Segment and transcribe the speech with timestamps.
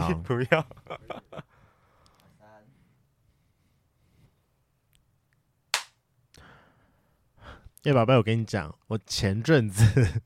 [0.00, 0.66] 好你不要。
[7.84, 10.22] 叶宝贝，我跟你讲，我前阵子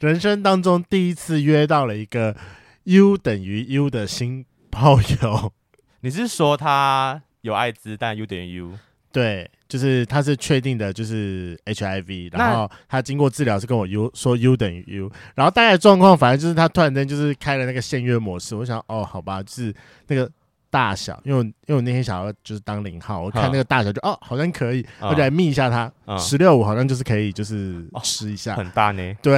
[0.00, 2.36] 人生当中第一次约到了一个
[2.84, 5.52] U 等于 U 的新炮友。
[6.00, 8.78] 你是说他有艾滋，但 U 等于 U？
[9.10, 19.74] 对，就是他是确定的，就是 HIV，然后他经过治疗是跟我 U 说 U 等于 U，然后大概状况反正就是他突然间就是开了那个限约模式，我想哦，好吧，就是
[20.08, 20.30] 那个。
[20.72, 29.02] 大小，因为因为我那天想要就是当零号，我看那个大小就哦，好像可以，我就来密一下他，十六五好像就是可以，就是吃一下，很大呢。
[29.20, 29.34] 对，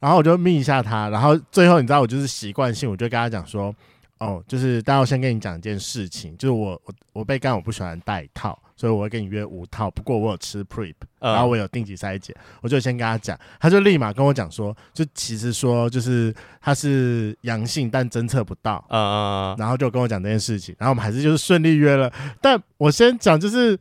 [0.00, 3.72] 然后我就密一下他，然后最后你知道我就是习惯性，我就跟他讲说，
[4.18, 8.60] 哦，就是大家我先跟你讲一件事情，就是我我我被干，我不喜欢戴套。
[8.80, 19.20] 所以我会跟你约五套，不过我有吃 Prep，然后我有定期筛检，我就先跟他讲，他就立马跟我讲说，就其实说就是他是阳性，但侦测不到，嗯嗯
[19.52, 22.10] 嗯，然后就跟我讲这件事情，然后我们还是就是顺利约了。
[22.40, 23.78] 但我先讲，就是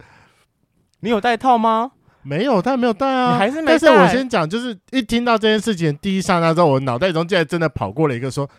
[1.00, 1.94] 你有戴套吗？
[2.22, 3.80] 没有，他没有带啊，你还是没戴。
[3.80, 8.50] 但是我先讲，就是一听到这件事情，第一刹那之后，我脑袋中竟然真的跑过了一个说。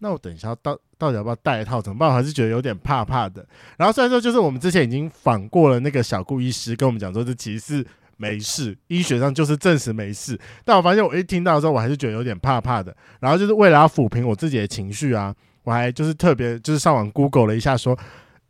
[0.00, 1.82] 那我等一下到到底要不要戴一套？
[1.82, 2.08] 怎么办？
[2.08, 3.46] 我还是觉得有点怕怕的。
[3.76, 10.38] 然后虽然说，就是我们之前已经访过了那个小顾医师，跟我们讲说这其实是没事，医学上就是证实没事。
[10.64, 12.96] 但我发现我一听到的时候，我还是觉得有点怕怕的。
[13.20, 17.98] 然后就是为了要抚平我自己的情绪啊，我还就是特别就是上网 Google 了一下，说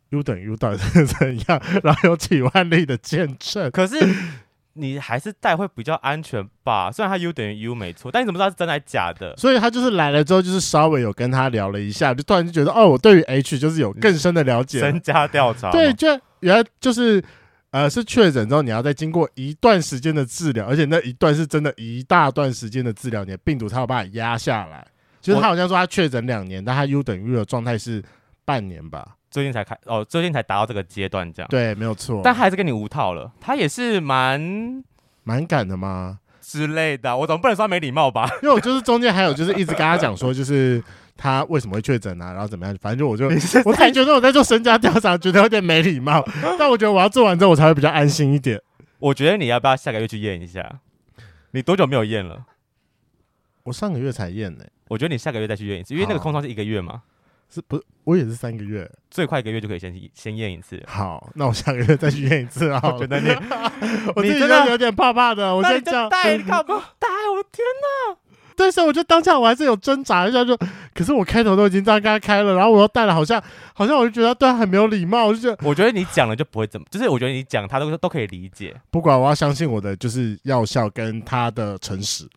[0.09, 3.71] U 等于 U 到底是怎样， 然后有几万例的见证。
[3.71, 3.97] 可是。
[4.79, 9.35] 你还是戴会比较安全吧，虽然他 U 等于 U 没错，但你怎么知道是真还是假的？
[9.37, 15.71] 所以他就是来了之后，就是稍微有跟他聊了一下，就突然就觉得哦，我对于 H 就是有更深的了解，增加调查。
[15.71, 16.07] 对，就
[16.39, 17.23] 原来就是
[17.71, 24.87] 呃是确诊之后，你要再经过一段时间的治疗，而且那一段是真的一大段时间的治疗，你的病毒才有办法压下来。
[25.21, 28.01] 其实他好像说他确诊两年，但他 U 等于 U 的状态是
[28.45, 29.15] 半年吧。
[29.29, 32.21] 最近才开哦，最近才达到这个阶段，这样对，没有错。
[32.23, 34.83] 但还是跟你无套了，他也是蛮
[35.23, 37.15] 蛮敢的吗之类的？
[37.15, 38.27] 我总不能说没礼貌吧？
[38.41, 40.83] 因为我就是中间还有就是一直跟他讲说，就是
[41.15, 42.75] 他为什么会确诊啊，然后怎么样？
[42.81, 46.25] 反正就我就我自己觉得我在做身家调查，觉得有点没礼貌。
[46.57, 48.59] 但我觉得我要做完之后，我才会比较安心一点。
[48.97, 50.79] 我觉得你要不要下个月去验一下？
[51.51, 52.45] 你多久没有验了？
[53.63, 54.71] 我上个月才验呢、欸。
[54.87, 57.03] 我觉得你下个月再去验一次，因为那个空窗是一个月嘛。
[57.53, 57.83] 是不是？
[58.03, 60.81] 我也是三个月，最快一个月就可以先先验一次。
[60.87, 62.81] 好，那我下个月再去验一次 啊！
[62.83, 63.29] 我觉得你，
[64.15, 65.55] 我自己都有点怕怕的。
[65.55, 66.83] 我先讲，带你干嘛？
[66.97, 67.07] 带！
[67.31, 68.17] 我的天哪！
[68.55, 70.57] 但是我觉得当下我还是有挣扎一下，就
[70.93, 73.41] 可是我开头都已经这样跟他开了，然后我又带了，好像
[73.73, 75.27] 好像我就觉得对他很没有礼貌。
[75.27, 78.75] 我就觉得，我觉得你讲了就不会怎么，就是我觉得你讲他都都可以理解。
[78.89, 82.27] 不管我要相信我的就是药效跟他的诚实。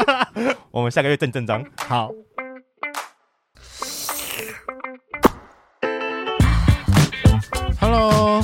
[0.72, 1.64] 我们下个月正正章。
[1.76, 2.10] 好。
[7.88, 8.42] Hello，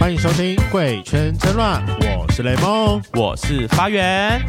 [0.00, 1.80] 欢迎收听《贵圈真乱》，
[2.18, 4.42] 我是雷梦，我是发源。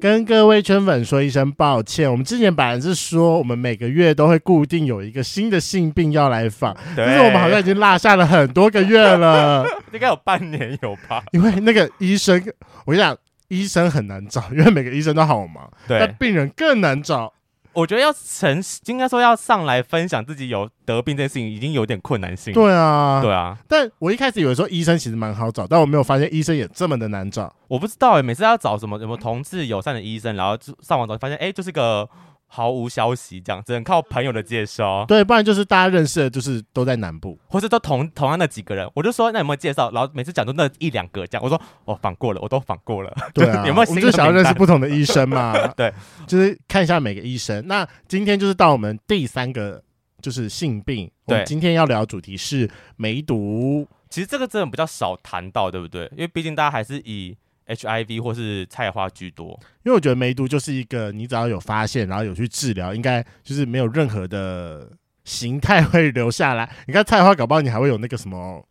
[0.00, 11.24] 跟各位圈粉说一声抱歉，我们之前本来是说我们每个月都会固定有一个新的性病要来访，但是我们好像已经落下了很多个月了， 应该有半年有吧？
[11.32, 12.40] 因为那个医生，
[12.84, 13.16] 我跟你讲。
[13.50, 15.70] 医生很难找，因为每个医生都好忙。
[15.86, 17.34] 对，但病人更难找。
[17.72, 22.52] 我觉得要诚实，应该说要上来分享自己有得病这件事情，已经有点困难性。
[22.52, 23.56] 对啊，对啊。
[23.68, 27.54] 但我一开始以为说医生其实蛮好找，但我没有发现医生也这么的难找。
[27.68, 32.08] 我不知道哎，每次要找什么什么同志友善的医生，然后就上网找，发现哎，就是个。
[32.52, 35.04] 毫无消息，这样只能靠朋友的介绍。
[35.06, 38.90] 对，不然就是大家认识的，就是都在南部，或是都同同样那几个人。
[38.92, 39.88] 我就说，那有没有介绍？
[39.92, 41.44] 然后每次讲都那一两个这样。
[41.44, 43.16] 我说，我访过了，我都访过了。
[43.32, 43.88] 对啊， 有没有？
[43.88, 45.56] 我们就想要认识不同的医生嘛。
[45.78, 45.94] 对，
[46.26, 47.64] 就是看一下每个医生。
[47.68, 49.80] 那今天就是到我们第三个，
[50.20, 51.08] 就是性病。
[51.26, 53.86] 对，我们今天要聊的主题是梅毒。
[54.08, 56.04] 其实这个真的比较少谈到，对不对？
[56.12, 57.36] 因为毕竟大家还是以。
[57.74, 64.90] HIV 或是菜花居多，因为我觉得梅毒就是一个你只要有发现，然后有去治疗，应该就是没有任何的
[65.24, 66.70] 形态会留下来。
[66.86, 68.66] 你看菜花，搞不好你还会有那个什么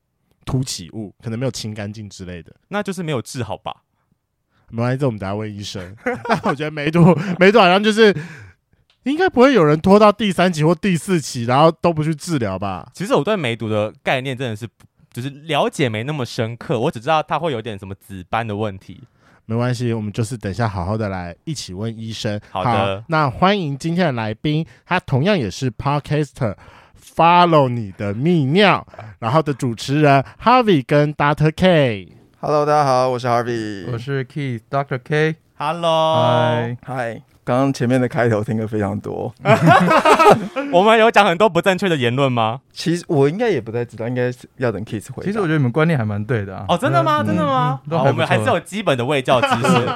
[0.46, 3.84] 凸起物，可能没有清干净之类的，那就是没有治好吧？
[4.69, 5.96] 没关系，这我们等下问医生。
[6.28, 8.16] 但我觉得梅毒，梅毒好像就是
[9.04, 12.92] 应该不会有人拖到第三期或第四期，然后都不去治疗吧？
[12.94, 14.68] 其实我对梅毒的概念真的是。
[15.12, 19.04] 就是了解没那么深刻，我只知道他会有点什么紫斑的问题。
[19.46, 22.40] 没关系，我们就是等一下好好的来一起问医生。
[22.52, 28.86] 好的，好，那欢迎今天的来宾，他同样也是 Podcaster，Follow 你的泌尿，
[29.18, 31.52] 然后的主持人 Harvey 跟 Dr.
[31.56, 32.14] K。
[32.40, 35.36] Hello，大家好，我是 Harvey，我是 Keith Doctor K。
[35.58, 37.22] Hello，嗨，嗨。
[37.44, 39.33] 刚刚前面的开头听的非常多，
[40.71, 42.62] 我们有讲很多不正确的言论吗？
[42.71, 45.24] 其实我应该也不太知道，应该是要等 Keith 回。
[45.24, 46.65] 其实我觉得你们观念还蛮对的啊。
[46.69, 47.24] 哦，真的吗？
[47.24, 47.81] 真的吗？
[47.89, 49.88] 我们还是有基本的卫教知识。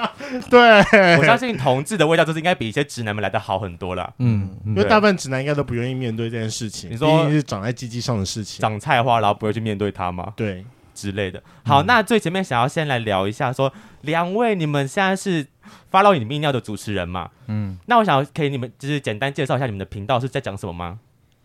[0.49, 4.11] 对，我相信同志的卫教知识应该比一些直男们来的好很多啦。
[4.17, 6.89] 嗯，因为大部分直男应该都不愿意面对这件事情。
[6.89, 10.33] 你说是长在鸡鸡上的事情，长菜花，然后不会去面对它吗？
[10.35, 10.65] 对。
[10.93, 15.45] 之类的，好，嗯、那最前面想要先来聊一下说，说两位你们现在是
[15.91, 17.29] Follow 你泌尿的主持人嘛？
[17.47, 20.99] 嗯，那我想可以你们就是简单介绍一下你们的频道是在讲什么吗？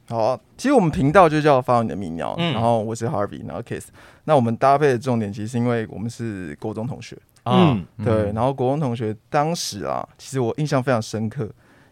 [0.08, 3.88] 好、啊，其实我们频道就叫 Follow 你的泌尿，嗯、然后我是 Harvey，然后 Kiss，
[4.24, 11.50] 那我们搭配的重点其实是因为我们是国中同学，嗯，对，然后国中同学当时啊，其实我印象非常深刻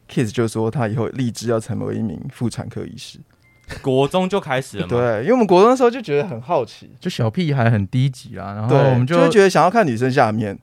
[0.08, 3.18] ，Kiss 就说他以后立志要成为一名妇产科医师。
[3.82, 4.88] 国中就开始了嘛？
[4.88, 10.58] 对，因为我们国中的时候就觉得很好奇，就小屁孩很低级啊，然后我们就，就会觉得想要看女生下面。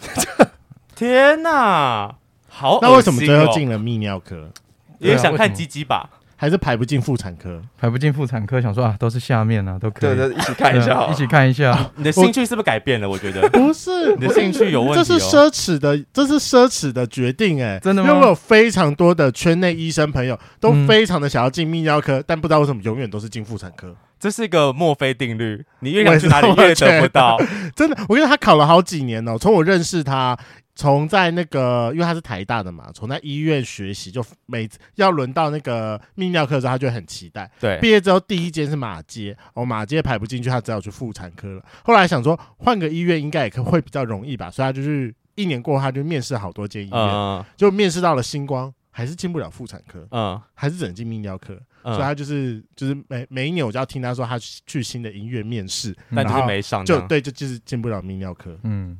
[0.96, 2.16] 天哪，
[2.48, 4.50] 好、哦，那为什么最后进了泌尿科？
[4.98, 6.10] 也想看鸡鸡吧。
[6.40, 11.90] 还是排不进妇产科，排不进妇产科，想说啊，都是下面啊，都可以，对对，一起看一下，一起看一下。
[11.96, 13.10] 你的兴趣是不是改变了？
[13.10, 18.08] 我觉得 不是，你的兴趣有问题，这是奢侈的，这是奢侈的决定，哎，真的吗？
[18.08, 23.92] 因为我有非常多的圈内医生朋友，都非常的想要进泌尿科，但不知道为什么永远都是进妇产科。
[24.20, 27.36] 这是一个墨菲定律，你越想去哪里越得不到。
[27.74, 30.38] 真的，我跟你说他考了好几年哦，从我认识他。
[30.78, 37.50] 从在那个，因为他是台大的嘛，从在医院学习，就每次要轮到那个泌尿科的时候，他就很期待。
[37.58, 41.64] 对，毕业之后第一间是马街，哦，马街排不进去，他只好去妇产科了。
[41.82, 58.96] 后来想说换个医院应该也可会比较容易吧，所以他就是一年过后，他就面试好多间医院，嗯、就面试到了星光，还是进不了妇产科，嗯，还是只能进泌尿科，嗯、所以他就是就是每每一年我就要听他说他去新的医院面试，但就是没上，就对，就就是进不了泌尿科，嗯。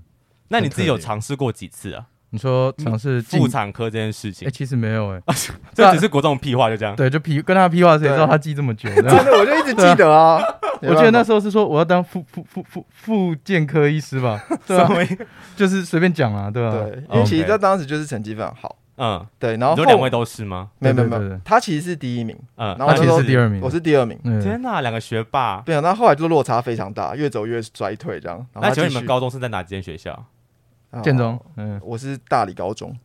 [0.48, 2.06] 那你自己有尝试过几次啊？
[2.30, 4.46] 你说尝试妇产科这件事情？
[4.46, 5.22] 哎，其实没有哎，
[5.74, 6.94] 这只是国中屁话，就这样。
[6.94, 8.86] 对，就屁跟他屁话，谁知道他记这么久？
[8.90, 10.38] 真的，我就一直记得啊。
[10.82, 14.38] 我记得那时候是说我要当妇妇妇妇妇健科医师吧？
[14.66, 14.88] 对吧？
[15.56, 16.70] 就是随便讲啊，对吧？
[16.72, 18.76] 对，因为其实他当时就是成绩非常好。
[18.98, 19.56] 嗯，对。
[19.56, 20.68] 然后有两位都是吗？
[20.80, 22.36] 没有没有没有，他其实是第一名。
[22.56, 24.18] 嗯，然后他其实是第二名，我是第二名。
[24.42, 25.62] 天哪，两个学霸。
[25.64, 28.46] 对啊，那后来就落差非常大，越走越衰退这样。
[28.54, 30.26] 那请问你们高中是在哪间学校？
[31.02, 32.96] 建中，嗯，我是大理高中，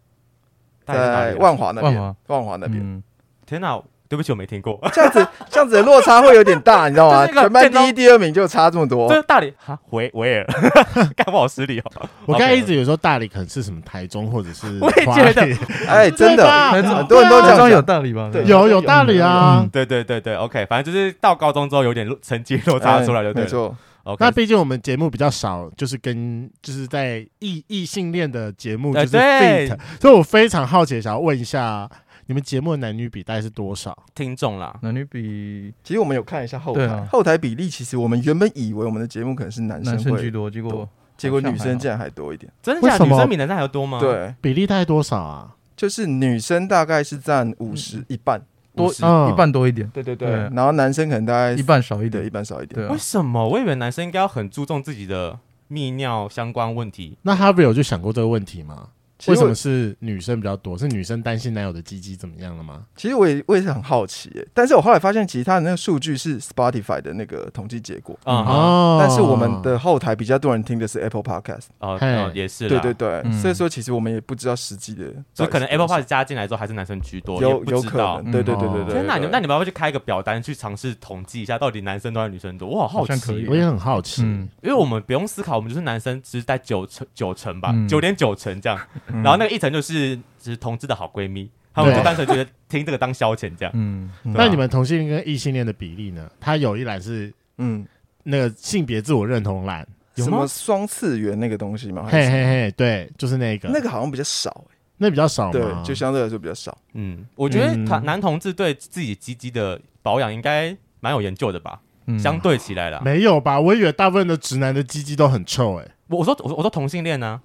[0.85, 3.03] 在万华那边，万华那边。
[3.45, 3.77] 天哪，
[4.07, 4.80] 对不起，我没听过。
[4.94, 7.27] 这样子，这样子的落差会有点大，你知道吗？
[7.27, 9.09] 全班第一、第二名就差这么多。
[9.09, 10.47] 这是大理哈，维维尔，
[11.15, 11.91] 干不好失礼哦。
[12.25, 15.41] 我刚才一直有说大理可能是什么台中或者是，我也觉得，
[15.88, 18.31] 哎，真的，很多人都讲有道理吧？
[18.45, 19.68] 有有道理啊。
[19.71, 23.75] 对对对对，OK，反正就是到高中之后有点成绩落差出来就对了。
[24.05, 31.89] Okay, 那毕竟我们节目比较少，就是跟就是在异异性恋的节目就是 fit，所以我非常好奇，想要问一下
[32.25, 34.77] 你们节目的男女比大概是多少听众啦？
[34.81, 43.05] 男女比，其实我们有看一下后台，啊、后台比例，其实我们原本以为我们的节目可能是男生，男生居多，结果结果女生竟然还多一点，真的假的？
[43.05, 44.01] 女生比男生还要多吗？
[44.01, 45.55] 对，比例大概多少啊？
[45.77, 48.41] 就是女生大概是占五十、嗯、一半。
[48.75, 52.87] 多一半多一点，对对对，然后男生可能大概一半少一点，一半少一点。
[52.89, 53.47] 为什么？
[53.47, 55.37] 我以为男生应该要很注重自己的
[55.69, 57.17] 泌尿相关问题。
[57.21, 58.89] 那 Harvey 有去想过这个问题吗？
[59.32, 60.77] 为什么是女生比较多？
[60.77, 62.84] 是女生担心男友的鸡鸡怎么样了吗？
[62.96, 68.18] 其实我也我也是很好奇，欸，但是我后来发现，其实他的那个数据是 Spotify 的那个统计结果。
[68.24, 71.98] 啊，但是我们的后台比较多人听的是 Apple Podcast 哦，
[72.34, 79.03] 也是，对对对，所以说其实我们也不知道实际的，所以可能 Apple Podcast 加进来之后还是男生居多，有有可能，对对对对对。
[79.03, 82.68] 那你那你们要不要去开一个表单去尝试统计一下，到底男生多还是女生多？
[82.68, 84.22] 我好好奇，我也很好奇，
[84.62, 88.80] 因为我们不用思考，我们就是男生只是在九成九成吧，九点九成这样，
[89.22, 89.93] 然后那个一层就是。
[89.93, 93.72] 是，只是同志的好闺蜜，他们就单纯觉得听这个当消遣这样。
[93.75, 96.29] 嗯，那你们同性恋跟异性恋的比例呢？
[96.39, 97.86] 它有一栏是，嗯，
[98.24, 102.08] 那个性别自我认同栏，有什么双次元那个东西吗？
[102.10, 104.65] 嘿嘿嘿，对，就是那个，那个好像比较少，
[104.98, 106.75] 那比较少，对，就相对来说比较少。
[106.93, 111.79] 嗯，我觉得他男同志对自己鸡鸡的保养应该蛮有研究的吧？
[112.20, 113.60] 相对起来了，没有吧？
[113.60, 117.39] 我以为大部分的直男的鸡鸡都很臭，哎，我我说我说我说同性恋呢，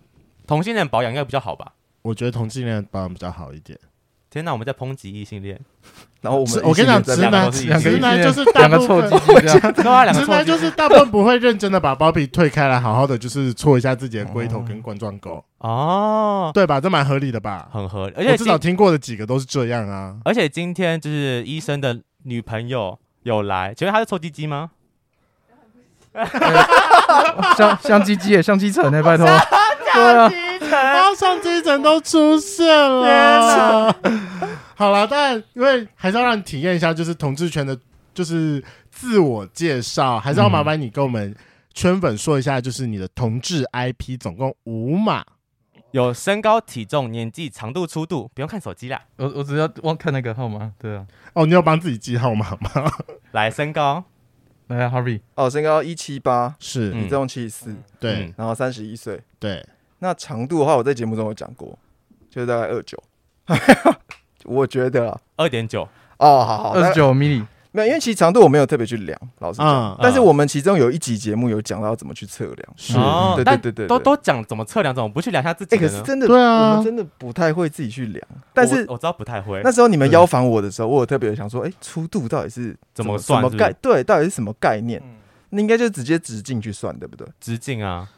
[0.48, 1.74] 同性恋保养应该比较好吧？
[2.02, 3.78] 我觉得同性恋保养比较好一点。
[4.30, 5.58] 天哪，我们在抨击异性恋，
[6.20, 9.10] 然后我们我跟你讲，直男直男就是大部分，
[9.74, 16.78] 直男就是大部分不会认真的把包皮退开来，好好的就是搓一下自己的龟头跟冠状沟哦，对吧？
[16.78, 17.68] 这蛮合理的吧？
[17.72, 20.16] 很合理，而且至少听过的几个都是这样啊。
[20.24, 24.70] 而且今天就是医生的女朋友有来，请问她是臭鸡鸡吗？
[27.56, 29.26] 相相机机也相机城呢，拜托。
[29.98, 33.94] 相机城，啊，相机城都出现了。
[34.74, 37.76] 好了，但因为还是要让你体验一下，就是同志圈的，
[38.14, 41.34] 就是自我介绍，还是要麻烦你跟我们
[41.74, 45.24] 圈粉说一下，就是你的同志 IP 总共五码，
[45.90, 49.00] 有身高、体重、年纪、长度、粗度，不用看手机啦。
[49.16, 51.06] 我我只要忘看那个号码，对啊。
[51.32, 52.92] 哦，你要帮自己记号码吗？
[53.32, 54.04] 来，身高，
[54.68, 55.20] 来，Harvey。
[55.34, 59.64] 哦，身高一七八，是体重七十四，对，然后三十一岁，对。
[60.00, 61.78] 那长度的话，我在节目中有讲过，
[62.30, 63.02] 就是大概二九，
[64.44, 65.82] 我觉得二点九
[66.18, 67.44] 哦，好好，二十九 mini。
[67.70, 69.68] 没有，因为其实长度我没有特别去量，老实讲。
[69.68, 72.56] 嗯、但是我们其中有一集节目有讲到怎么去测量。
[72.76, 72.94] 是，
[73.36, 75.76] 对对对对，都都讲怎么测量，怎么不去量一下自己？
[75.76, 78.26] 可是真的，对啊，我们真的不太会自己去量。
[78.54, 79.60] 但是我，我知道不太会。
[79.62, 83.42] 那时候你们邀访我的时候，我有特别想说，哎，粗度到底是怎么算？
[83.42, 83.70] 什么概？
[83.74, 85.00] 对，到底是什么概念？
[85.50, 87.26] 那应该就直接直径去算，对不对？
[87.38, 88.08] 直径啊，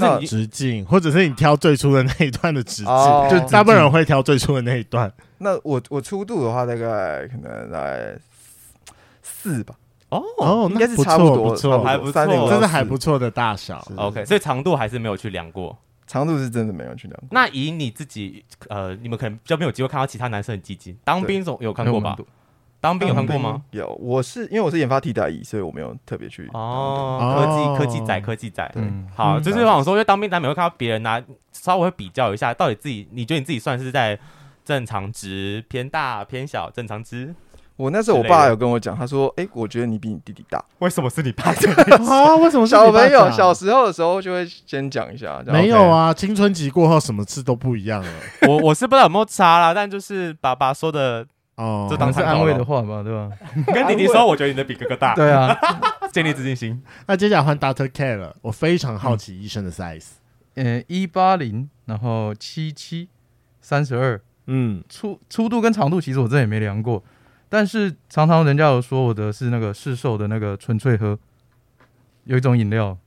[0.00, 5.12] 者直径，或者是你挑最初的那一段的直径，就大部分人会挑最初的那一段。
[5.38, 8.18] 那我我粗度的话，大概可能在。
[9.26, 9.74] 四吧，
[10.10, 13.82] 哦哦，应该是差不多，不错，还不错，真的还不错的大小。
[13.96, 17.28] OK，所以长度还是没有去量过，长度是真的没有去量过。
[17.30, 22.16] 那以你自己，呃，你们可能比较没有机会看到其他男生的鸡鸡，当兵总有看过吧？
[22.84, 23.62] 当兵有看过吗？
[23.70, 26.46] 有，我是因为我是研发替代役，所以我没有特别去。
[26.52, 28.70] 哦，科技科技仔，科技仔。
[28.74, 31.18] 嗯，好，就是我想说，因为当兵难免会看到别人拿，
[31.50, 34.18] 稍微会比较一下，到底自己，你觉得你自己算是在
[34.66, 37.34] 正常值、偏大、偏小、正常值？
[37.76, 41.44] 我那时候，我爸有跟我讲，他说：“哎，我觉得你比你弟弟大。”为什么是你爸？
[41.44, 45.42] 啊，为什么小朋友 小时候的时候就会先讲一下？
[45.46, 48.08] 没有啊，青春期过后什么事都不一样了。
[48.46, 51.26] 我我是不知道有没有差啦，但就是爸爸说的
[51.56, 53.30] 哦，这当是安慰的话嘛，对吧？
[53.72, 55.14] 跟弟弟说，我觉得你的比哥哥大。
[55.16, 55.56] 对啊，
[56.12, 56.82] 建立自信心。
[57.06, 60.06] 那接下来换 Doctor K 了，我非常好奇医生的 size。
[60.54, 63.08] 嗯，一八零，然后七七，
[63.60, 64.20] 三十二。
[64.46, 67.02] 嗯，粗粗度跟长度其实我真的也没量过。
[67.48, 71.18] 但是常常人家有说我的是那个市售的那个纯粹喝，
[72.24, 72.98] 有一种饮料，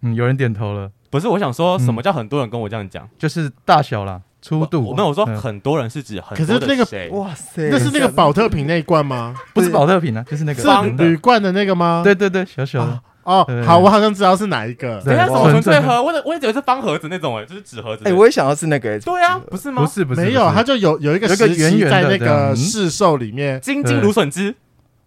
[0.00, 0.90] 嗯，有人点头了。
[1.10, 4.84] 不是，我想说什么叫很多人跟我这样讲，就是大小啦，粗度。
[4.84, 9.34] 我没有说很多人是指很多，可是那个哇塞，那是那个宝特瓶那一罐吗？
[9.54, 12.02] 不是宝特瓶啊，就是那个铝罐的那个吗？
[12.04, 13.00] 对对对，小小的。
[13.24, 15.00] 哦，好，我好像知道是哪一个。
[15.02, 16.02] 等一下什么纯粹喝？
[16.02, 18.02] 我我也以为是方盒子那种，哎，就是纸盒子。
[18.04, 18.98] 哎，我也想要是那个。
[18.98, 19.80] 对啊，不是吗？
[19.80, 24.52] 不是不是，没有，它就有有一个圆圆在那个市售里面，金金芦笋汁。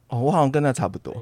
[0.08, 1.13] 哦，我好像跟那差不多。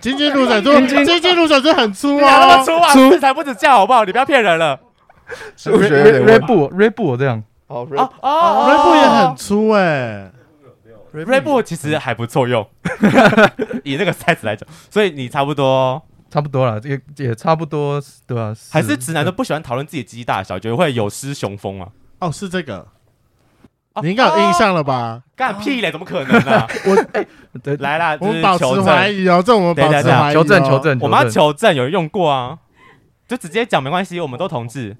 [0.00, 4.06] 金金芦笋汁，金金芦笋汁很粗啊，粗啊，粗才不止这样，好不好？
[4.06, 4.80] 你不要骗人了。
[5.56, 7.42] 数学 Red Bull Red Bull 这样。
[7.68, 10.30] 哦哦哦，Red Bull 也很粗哎。
[11.14, 12.66] Red Bull 其实还不错用，
[13.84, 16.02] 以那个 size 来讲，所以你差不多。
[16.28, 18.52] 差不多了，也也差不多，对吧？
[18.70, 21.88] 还是直男都不喜欢讨论自己鸡大小，觉得会有失雄风啊？
[22.18, 22.86] 哦，是这个，
[24.02, 25.22] 你应该有印象了吧？
[25.36, 26.66] 干屁嘞，怎么可能 呢？
[26.84, 27.24] 我哎，
[27.78, 32.58] 来啦，我们保持怀疑哦，这我们保持怀疑，求证求证，我们要求证，有人用过啊？
[33.28, 34.96] 就直接讲没关系，我们都同志。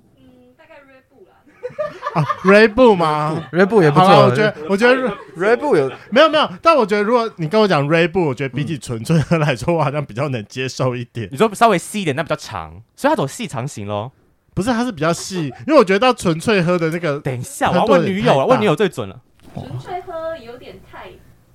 [2.14, 4.06] 啊，Red Bull 吗？Red Bull 也不错。
[4.26, 4.94] 我觉得，我觉得
[5.37, 6.49] Red Bull 有没有没有？
[6.62, 11.28] 但我觉得，如果你跟我讲 Red Bull，我觉得比起纯粹喝来说，我好像比较能接受一点。
[11.30, 14.11] 你说稍微细一点，那比较长，所以它走细长型喽？
[14.54, 19.20] 不是，它是比较细，因为我觉得到纯粹喝的那个，等一下，我要问女友了，问女友最准了。
[19.54, 21.11] 纯粹喝有点太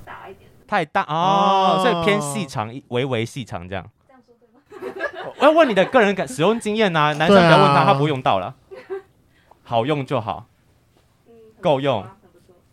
[0.05, 3.83] 大一点，太大哦，所以偏细长，微微细长这样。
[4.07, 4.35] 这样说
[4.79, 5.31] 对吗？
[5.39, 8.53] 我要问你的个人感使用经验呐，男生不要问他，他不会用到了。
[9.71, 10.45] 好用就好，
[11.61, 12.05] 够用，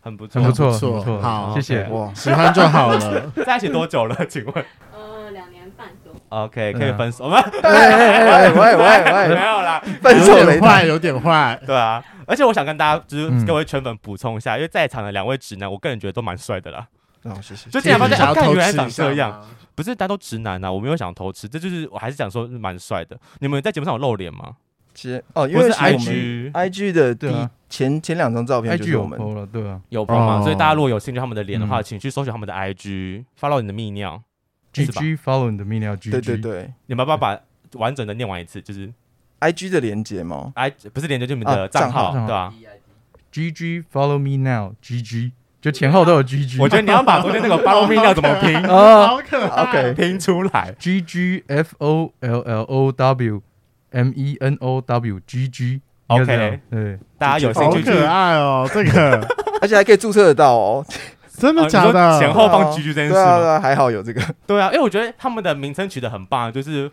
[0.01, 3.31] 很不错，很不错，很不错，好，谢谢，哇，喜欢就好了。
[3.47, 4.27] 在一起多久了？
[4.27, 4.65] 请问？
[4.93, 6.13] 呃，两年半多。
[6.29, 7.41] OK，可以分手吗？
[7.63, 11.57] 喂喂喂喂，没有啦，分手有点坏，有点坏。
[11.65, 16.85] 对啊，而且我想跟大家就是各位圈粉补充一下，因为在场的两位直男，我个人觉得都蛮帅的啦。
[17.23, 17.71] 哦，谢谢。
[17.71, 19.41] 就竟然发现，看原来长这样，
[19.77, 23.17] 不是大家都直男呐，我没有想偷吃，这就是我还是想说蛮帅的。
[23.39, 24.57] 你们在节目上有露脸吗？
[24.99, 27.29] 其实哦，因为是 IG IG 的第
[27.69, 30.43] 前前两张照片就是我们了，对啊，有 PO 吗？
[30.43, 34.21] 所以大家如果有兴趣他们的脸的话，请去搜寻他们的 IG，follow 你的泌尿
[34.75, 37.39] ，GG follow 你的泌尿，GG，对对对，你们要不要把
[37.75, 38.61] 完整的念完一次？
[38.61, 38.93] 就是
[39.39, 42.53] IG 的连接吗？I 不是连接，就你们的账号，对吧
[43.33, 46.59] ？GG follow me now，GG 就前后都有 GG。
[46.61, 49.07] 我觉得你要把昨天那个 follow me now 怎么拼啊？
[49.15, 53.43] 好可爱，OK， 拼出来，GG F O L L O W。
[53.91, 59.27] M E N O W G G，OK，对，大家有兴趣，好可爱哦， 这个，
[59.61, 60.85] 而且还可以注册得到哦，
[61.37, 62.19] 真的假的？
[62.19, 66.91] 前后放 G G 这件事，还好有这个，对啊，因为我觉得他们的名称取得很棒，就是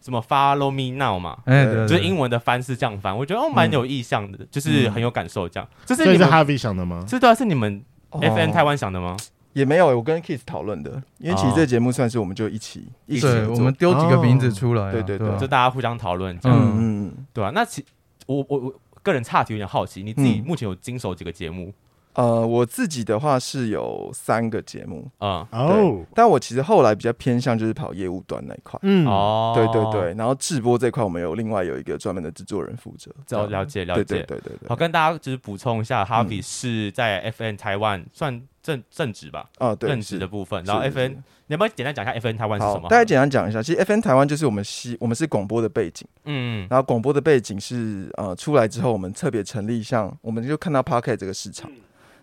[0.00, 5.68] 什么 Follow Me Now 嘛，哎，就是英文的翻是这样翻，我觉得哦蛮有意向的，就是很有感受这样。
[5.84, 7.04] 这是你们 Harvey 想的吗？
[7.06, 9.16] 这对啊，是你们 FN 台湾想的吗？
[9.58, 17.50] 也没有，我跟 Kiss 讨论的，因为其实这个节目算是我们就一起一起，我们丢几个名字出来，对对对，就大家互相讨论这样，嗯嗯，对啊？
[17.52, 17.84] 那其
[18.26, 21.74] 我我我个人差题有点好奇，你自己目前有经手几个节目？
[22.18, 42.88] 呃，我自己的话是有三个节目啊，哦、嗯，但我其实后来比较偏向就是跑业务端那一块，嗯，哦，对对对，然后制播这块我们有另外有一个专门的制作人负责，了了解了解，对对对对，好，跟大家就是补充一下，Harvey 是在 FN 台湾算正正职吧，啊，对，正职的部分，然后 FN，你要不要简单讲一下 FN 台湾是什么？
[42.88, 51.70] 大家简单讲一下，其实 FN 台湾就是我们西我们是广播的背景，嗯，然后广播的背景是呃出来之后，我们特别成立，像我们就看到 Pocket 这个市场。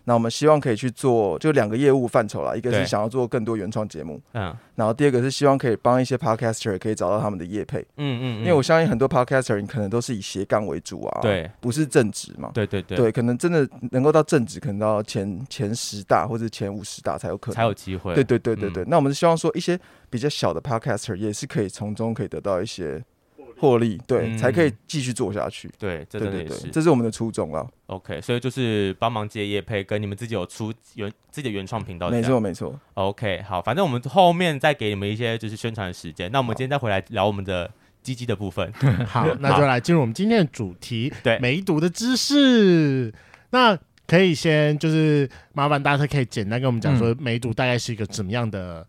[0.08, 18.84] 那我们希望可以去做，就两个业务范畴啦，一个是想要做更多原创节目，嗯，然后第二个是希望可以帮一些 podcaster 可以找到他们的业配，嗯嗯，因为我相信很多 podcaster 你可能都是以斜杠为主啊，对，不是正职嘛，对对对，对，可能真的能够到正职，可能到前前十大或者前五十大才有可能，才有机会，对对对对对。
[18.86, 19.76] 那我们是希望说一些
[20.08, 23.02] 比较小的 podcaster 也是可以从中可以得到一些。
[23.58, 25.70] 获利对，嗯、才可以继续做下去。
[25.78, 27.66] 对，这真的也是，这是我们的初衷啊。
[27.86, 32.10] OK，所以就是帮忙接业配，跟你们自己有出原自己的原创频道。
[32.10, 32.78] 没错，没错。
[32.94, 36.30] OK，好，反正我们后面再给你们一些就是宣传的时间。
[36.30, 37.70] 那我们今天再回来聊我们的
[38.02, 38.70] 鸡鸡的部分。
[39.08, 41.12] 好， 好那就来进入我们今天的主题。
[41.22, 43.12] 对，梅毒的知识。
[43.50, 48.86] 那可以先就是麻烦大家可以简单跟我们讲说，梅毒大概是一个怎么样的？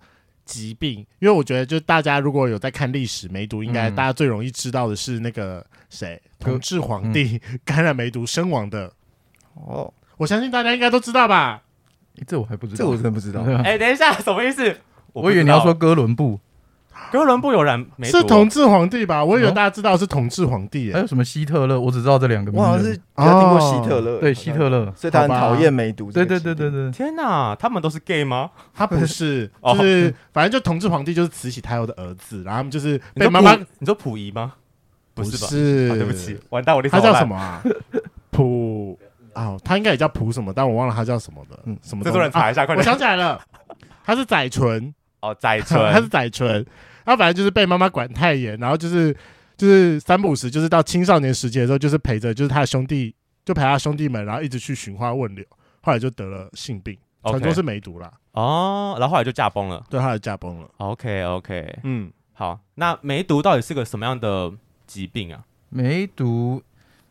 [0.48, 8.92] 疾病，因为我觉得，就大家如果有在看历史，梅毒应该大家最容易知道的是那个谁，同治皇帝 感染梅毒身亡的。
[9.54, 11.62] 哦，我相信大家应该都知道吧？
[12.26, 13.42] 这我还不知道，这我真的不知道。
[13.64, 14.78] 哎，等一下，什么意思？
[15.14, 16.40] 我以为你要说哥伦布。
[17.12, 19.24] 哥伦布有染梅毒，是同治皇帝吧？
[19.24, 20.92] 我以为大家知道是同治皇帝。
[20.92, 21.80] 还有什么希特勒？
[21.80, 22.66] 我只知道这两个名字。
[22.66, 26.12] 我好像是有听过希特勒，对希特勒，所以他很讨厌梅毒。
[26.12, 26.92] 对对对对对。
[26.92, 28.50] 天哪，他们都是 gay 吗？
[28.74, 33.56] 他不是， 就是反正就同治皇帝就是慈禧太后的儿子，然后他们就是被妈妈。
[33.80, 34.54] 你说溥仪吗？
[35.14, 37.64] 不是，对不起，完蛋，我他叫什么啊？
[38.32, 38.96] 溥
[39.34, 41.58] 哦，他应该也叫溥什么，但我忘了他叫什么的。
[41.66, 42.04] 嗯，什么？
[42.04, 42.78] 制作人查一下，快点。
[42.78, 43.40] 我想起来了，
[44.04, 44.94] 他是载淳。
[45.20, 46.64] 哦，载淳， 他是载淳。
[47.08, 49.16] 他反正就是被妈妈管太严，然后就是
[49.56, 53.16] 就是三不五时，就是到青少年时期的时候，就是陪着就是他的兄弟，
[53.46, 55.46] 就陪他兄弟们，然后一直去寻花问柳，
[55.82, 58.12] 后来就得了性病，传说是梅毒啦。
[58.34, 59.82] 哦，然后后来就驾崩了。
[59.90, 60.70] 对，后来驾崩了。
[60.80, 64.52] OK OK，嗯，好，那梅毒到底是个什么样的
[64.86, 65.46] 疾病啊？
[65.70, 66.62] 梅毒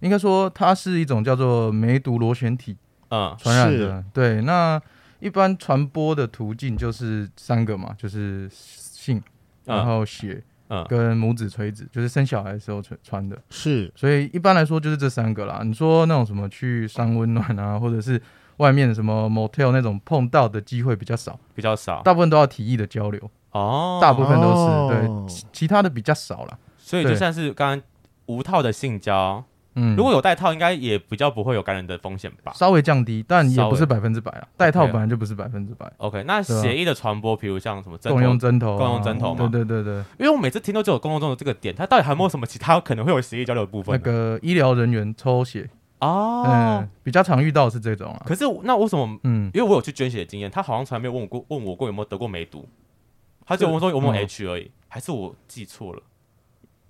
[0.00, 2.76] 应该说它是一种叫做梅毒螺旋体，
[3.08, 4.02] 嗯，传染的。
[4.02, 4.78] 是对，那
[5.20, 9.22] 一般传播的途径就是三个嘛，就是性。
[9.66, 15.62] 然后血，嗯，跟拇指垂直，就是生小孩的时候穿穿的，是，所以一般来说就是这三个啦。
[15.64, 18.20] 你说那种什么去三温暖啊，或者是
[18.58, 26.58] 外面什么 motel 那种碰到的机会比较少，比较少，大部分都要提议的交流哦，大部分都是对，其他的比较少了。
[26.78, 27.86] 所以就算是刚刚
[28.26, 29.44] 无套的性交。
[29.76, 32.52] 嗯，如果有戴套，应该也比较不会有感染的风险吧？
[32.54, 34.48] 稍微降低，但也不是百分之百啊。
[34.56, 35.90] 戴套本来就不是百分之百。
[35.98, 39.48] OK，那血液的传播，比如像什么共用针头、共用针头嘛？
[39.48, 39.96] 对对对对。
[40.18, 43.94] 因为我每次听都只有共用针头这个点，它到底还有没有什么其他可能会有血液交流的部分？
[43.94, 45.68] 那个医疗人员抽血
[46.00, 48.22] 哦，嗯，比较常遇到是这种啊。
[48.26, 49.18] 可是那为什么？
[49.24, 52.68] 嗯，因为我有去捐血的经验，他好像从来没有问我过，问我过有没有得过梅毒，
[53.44, 56.02] 他就问说有没有 H 而已，还是我记错了？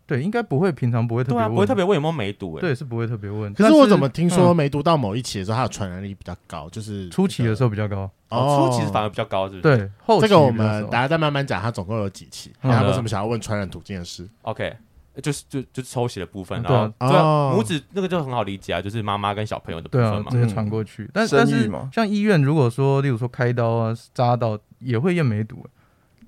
[0.07, 3.53] 对，应该不会，平常不会特别问，啊、不会特别问有没有梅毒，欸，对，是不会特别问。
[3.55, 9.77] 可是我怎么听说梅毒到某一期的时候，它的传染力比较高，就是初期的时候比较高，哦，初期是反而比较高，是不是？
[9.77, 12.53] 对，后期这个我们大家再慢慢讲，它总共有几期？
[12.63, 14.77] 他为什么想要问传染途径的事？OK，
[15.21, 21.11] 就是就就抽血的部分，然后对母子那个就很好理解啊，就是妈妈跟小朋友的部分嘛，直接传过去。
[21.13, 25.67] 但但是像医院，如果说例如说开刀啊、扎到，也会验梅毒。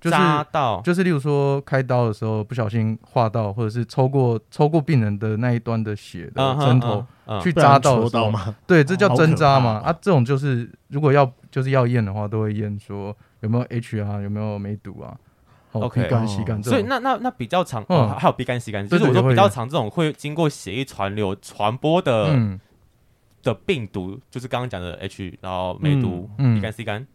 [0.01, 7.05] 就是扎到，就是例如说开刀的时候不小心划到，或者是抽过抽过病人的那一端的血的针头
[7.43, 8.33] 去扎到的时候，
[8.67, 9.81] 对，这叫针扎嘛。
[9.85, 15.17] 啊，这种就是如果要就是要验的话，都会验说有没有 H 啊，有没有梅毒啊。
[15.73, 16.63] OK，乙肝、吸肝。
[16.63, 22.59] 所以那那那比较长，哦，还有鼻肝、吸肝，就是我说比较长这种会经过血液传流传播的
[23.43, 27.07] 的病毒，就是刚刚讲的 H，然后梅毒、B 肝、吸肝，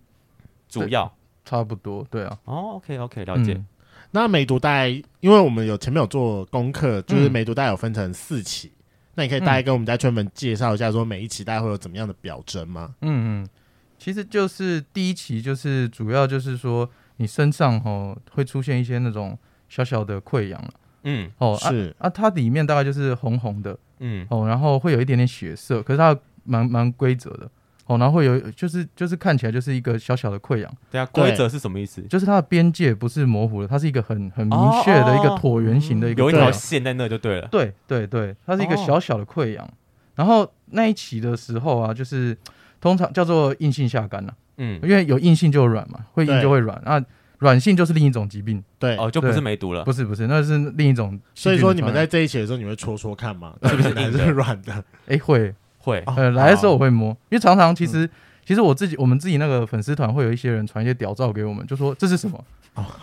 [0.70, 1.12] 主要。
[1.46, 2.38] 差不多，对啊。
[2.46, 3.54] 哦，OK OK，了解。
[3.54, 3.66] 嗯、
[4.12, 8.68] 那梅毒大概，因为我们有前面有做功课，就是梅毒大概有分成四期。
[8.68, 8.84] 嗯、
[9.16, 12.96] 那你可以大概跟我们家圈粉介绍一下，说每一期大概会有怎么样的表征吗？
[13.02, 13.50] 嗯嗯，
[13.98, 19.38] 其实就是第一期就是主要就是说你身上吼会出现一些那种
[19.70, 20.64] 小小的溃疡
[21.04, 27.50] 嗯，哦，是啊，它里面大概就是红红的，嗯，哦，然后会有一点点血色，可是它蛮蛮规则的，
[27.86, 30.72] 哦，然后会有就是就是看起来就是一个小小的溃疡。
[30.90, 32.02] 对啊，规则是什么意思？
[32.04, 37.48] 就是它的边界不是模糊的，它是一个很很明确的一个椭圆形的一个，有一条线在那就对了。
[37.52, 39.70] 对对对，它是一个小小的溃疡。
[40.16, 42.38] 然后那一期的时候啊，就是
[42.80, 47.04] 通常叫做硬性下干了，嗯，因为有硬性就有软嘛，会硬就会软，那
[47.40, 51.20] 软性就是另一种疾病，对，哦，就不是梅毒了，不是不是，那是另一种。
[51.34, 53.54] 所以说你们在这一期的时候，你会戳戳看吗？
[53.68, 54.84] 是不是硬的软的？
[55.08, 58.10] 哎，会会，呃，来的时候我会摸，因为常常其实
[58.46, 62.44] 其实我自己我们自己那个粉丝团会有一些人传一些屌照给我们，就说这是什么？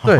[0.03, 0.17] 对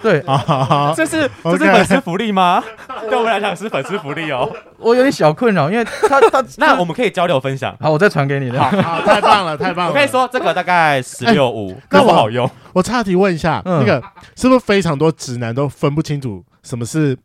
[0.00, 0.20] 对，
[0.94, 2.62] 这是这是粉丝福利吗？
[3.08, 4.48] 对我们来讲是粉丝福利哦。
[4.78, 7.76] 我有点小困扰，因为他他 那我们可以交流分享。
[7.80, 8.48] 好，我再传给你。
[8.56, 8.70] 好，
[9.04, 9.90] 太棒了，太棒了。
[9.90, 12.48] 我可以说这个大概十六五，那我好用。
[12.72, 14.00] 我岔题问一下，那个
[14.36, 17.18] 是不是非常多直男都分不清楚什么是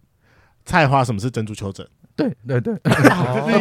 [0.66, 1.88] 菜花，什么是珍珠球疹？
[2.18, 2.92] 对对对，你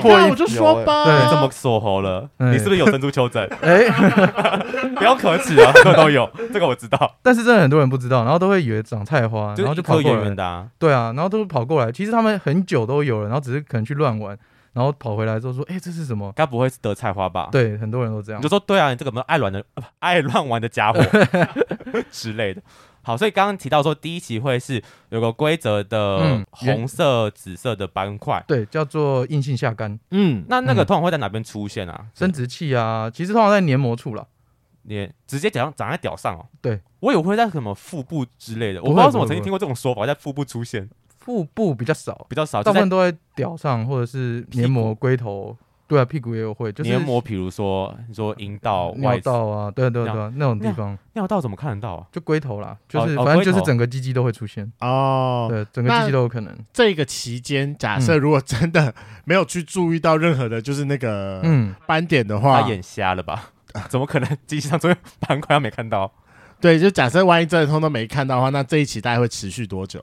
[0.00, 3.46] 看 我就说吧，你这么锁喉了，你是不是有珍珠丘疹？
[3.60, 3.86] 哎，
[4.96, 7.16] 不要可耻啊，这 个都有，这个我知道。
[7.22, 10.68] 但是真的很多人不知道，然后都会以为长菜花，然后就跑过来。
[10.78, 14.36] 对啊，然后都跑过来，其实他们很久都有了，然后只是可能去乱玩，
[14.72, 16.32] 然后跑回来之后说：“哎，这是什么？
[16.34, 18.40] 该不会是得菜花吧？”对，很多人都这样。
[18.40, 19.62] 你就说：“对啊，你这个没有爱乱的、
[19.98, 21.00] 爱乱玩的家伙
[22.10, 22.62] 之类的。”
[23.06, 29.96] 好，所以刚刚提到说，第一期会是有个规则的红色、紫色的斑块，对，叫做硬性下干。
[30.10, 32.06] 嗯，那那个通常会在哪边出现啊？
[32.16, 34.26] 生殖器啊，其实通常在黏膜处了，
[34.82, 36.46] 黏直接长长在屌上哦。
[36.60, 45.56] 对，我以为会在什么腹部之类的，我不知道为什么我曾经听过这种说法，在腹部出现，腹部比较少，比较少，大部分都在屌上或者是黏膜龟头。
[45.88, 52.06] 对啊，屁股也有会，就是黏膜，比如说你说阴道、尿道啊，对对对，那种地方，尿道怎么看得到啊？
[52.10, 56.52] 就龟头啦，就是反正就是整个鸡鸡都会出现哦，对，整个鸡鸡都有可能。
[56.72, 58.92] 这个期间，假设如果真的
[59.24, 63.50] 没有去注意到任何的，就是那个嗯斑点的话，他眼瞎了吧？
[63.88, 66.12] 怎么可能鸡鸡上这边斑块没看到？
[66.60, 70.02] 对，就假设万一真的通都没看到的话，那这一期大概会持续多久？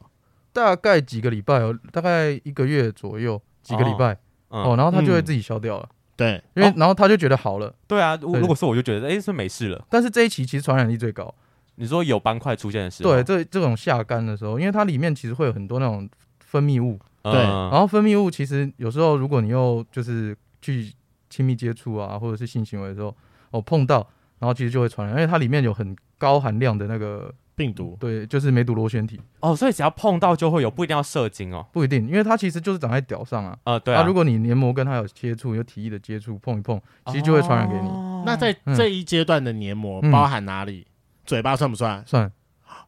[0.54, 4.16] 大概几个礼拜哦，大概一个月左右，几个礼拜。
[4.54, 5.90] 哦，然后它就会自己消掉了。
[6.16, 7.74] 对，因为然后他就觉得好了。
[7.88, 9.84] 对啊，如果是我就觉得，哎，是没事了。
[9.90, 11.34] 但是这一期其实传染力最高。
[11.76, 16.08] 你说有斑块出现的时候，对，这这种下干的时候，因为它里面其实会有很多那种
[16.40, 17.00] 分泌物。
[17.24, 20.94] 对，然后分泌物其实有时候如果你又就是去
[21.32, 23.16] 亲密接触啊，或者是性行为的时候，
[23.50, 27.34] 哦碰到，然后其实就会传染，因为它里面有很高含量的那个。
[27.56, 33.58] 病毒对，就是梅毒螺旋体哦，所以只要碰到就会有，不一定要射精哦，不一定，因为它其实就是长在屌上啊。
[33.64, 37.90] 呃，对啊，如果你黏膜跟它有接触，有体液的接触，碰一碰，其实就会传染给你。
[38.26, 40.88] 那在这一阶段的黏膜包含哪里？
[41.26, 42.04] 嘴巴算不算？
[42.06, 42.32] 算，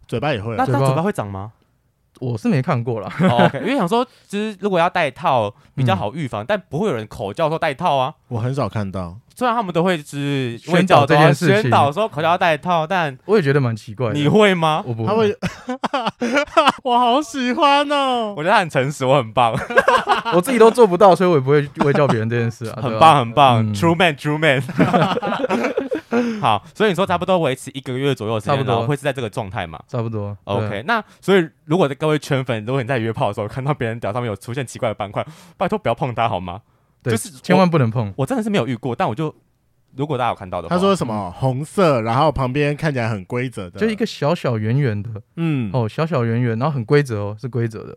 [0.08, 0.56] 嘴巴也会。
[0.58, 1.54] 那它嘴巴会长吗？
[2.20, 3.10] 我是没看过啦。
[3.20, 8.14] OK，因为想说，其实如果要戴套比较好预防，但不会有人口叫说戴套啊。
[8.30, 9.18] 我很少看到。
[9.38, 14.14] 虽然他们都会是宣导这件事情，宣导说口罩要戴套，但我也觉得蛮奇怪。
[14.14, 14.82] 你会吗？
[14.88, 15.36] 我不会。
[16.84, 18.34] 我好喜欢哦！
[18.38, 19.54] 我觉得他很诚实，我很棒。
[20.34, 22.80] 我自己都做不到，所以我也不会会叫别人这件事啊。
[22.82, 24.64] 很棒，很棒，True man，True man。
[26.40, 29.82] 好，所以你说差不多维持一个月左右的时间，差不多会是在这个状态嘛？
[29.88, 30.38] 差不多。
[30.44, 35.26] OK，那所以如果各位圈粉，如果你在约炮的时候看到别人屌上面有出现奇怪的斑块，
[35.58, 36.62] 拜托不要碰它好吗？
[37.04, 39.34] 就是千万不能碰，我真的是没有遇过，但我就
[39.96, 47.96] 如果大家有看到的话，他说什么红色，然后旁边看起来很规则的，就一个小小圆圆的，嗯，哦，小小圆圆，然后很规则哦，是规则的，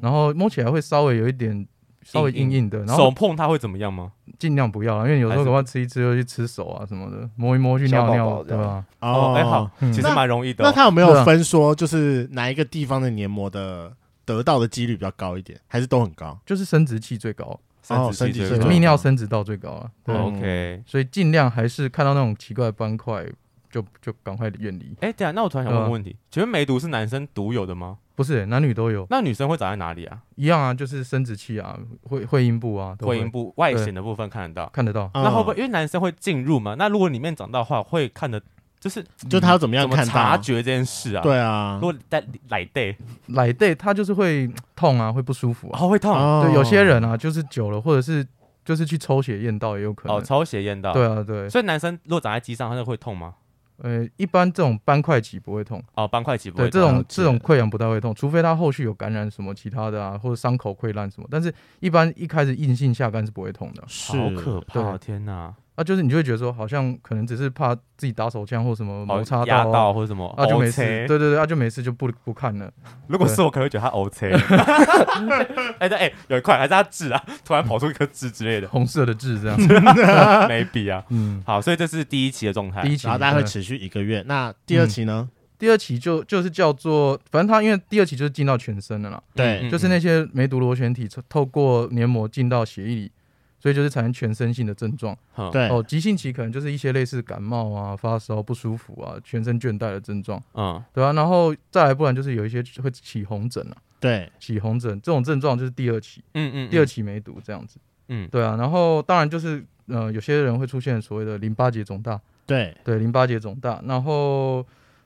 [0.00, 1.66] 然后摸起来会稍微有一点
[2.10, 4.12] 稍微硬硬的，然后手碰它会怎么样吗？
[4.38, 8.82] 尽量不要，因为有时候的话吃一吃又去吃手啊什么的，摸一摸去尿尿，对吧？
[9.00, 10.64] 哦，哎好，其实蛮容易的。
[10.64, 13.92] 那他有没有分说，就是哪一个地方的黏膜的
[14.24, 16.38] 得到的几率比较高一点，还是都很高？
[16.46, 17.58] 就是生殖器最高。
[17.88, 19.90] 哦，生殖器泌尿生殖道最高啊。
[20.04, 23.26] 对，OK，所以尽量还是看到那种奇怪的斑块，
[23.70, 24.94] 就就赶快远离。
[25.00, 27.98] 哎，对啊，那我突然想问个问题，请问梅毒是男生独有的吗？
[28.14, 29.06] 不是，男女都有。
[29.10, 30.18] 那女生会长在哪里啊？
[30.34, 35.10] 一样啊，就是生殖器啊，会会阴部啊，会阴部外显的部分看得到，看得到。
[35.14, 36.74] 那会不会因为男生会进入嘛？
[36.76, 38.42] 那如果里面长到的话，会看得。
[38.80, 41.20] 就是，就他要怎么样看察觉这件事啊？
[41.20, 46.14] 对啊，如果在奶袋， 奶袋他就是会痛啊，会不舒服，啊，会痛。
[46.44, 48.24] 对，有些人啊，就是久了，或者是
[48.64, 50.16] 就是去抽血验到也有可能。
[50.16, 50.92] 哦，抽血验到。
[50.92, 51.50] 对啊，对。
[51.50, 53.34] 所以男生如果长在鸡上，他就会痛吗？
[53.82, 55.82] 呃，一般这种斑块期不会痛。
[55.94, 56.70] 哦，斑块期不会痛。
[56.70, 61.28] 对，这种这种溃疡不太会痛，除非他后续有感染什么其他的啊，或者伤口溃烂什么。
[61.30, 63.82] 但是，一般一开始硬性下干是不会痛的。
[63.88, 64.98] 好可怕！
[64.98, 65.54] 天哪！
[65.78, 72.68] 啊，就是你就会觉得说，好像可能只是怕自己打手枪或什么摩擦压到，到或者什么，啊就没事，对对对，啊就没事就不不看了。
[73.06, 74.32] 如果是我，可能会觉得他 OK。
[75.78, 79.68] 哎对哎，有一块还是他痣啊，突然跑出一颗痣之类的，红色的痣这样子，
[80.48, 81.04] 没比啊。
[81.10, 84.24] 嗯，好，所以这是第一期的状态，第一期，然后大概会持续一个月。
[84.26, 85.28] 那第二期呢？
[85.60, 93.10] 第二期就就是叫做，反正他因为第二期就是进到全身的啦，对，就是那些梅毒螺旋体透过黏膜进到血液里，
[93.58, 95.16] 所以就是产生全身性的症状。
[95.52, 100.42] 对哦，急性期可能就是一些类似感冒啊、发烧不舒服啊、全身倦怠的症状。
[100.54, 103.76] 嗯，对啊，然后再来，不然就是有一些会起红疹啊。
[104.00, 106.22] 对，起红疹这种症状就是第二期。
[106.34, 107.78] 嗯嗯，第二期梅毒这样子。
[108.08, 112.20] 嗯，对啊，然后当然就是呃，有些人会出现所谓的淋巴结肿大。
[112.46, 114.64] 对对，淋巴结肿大，然后。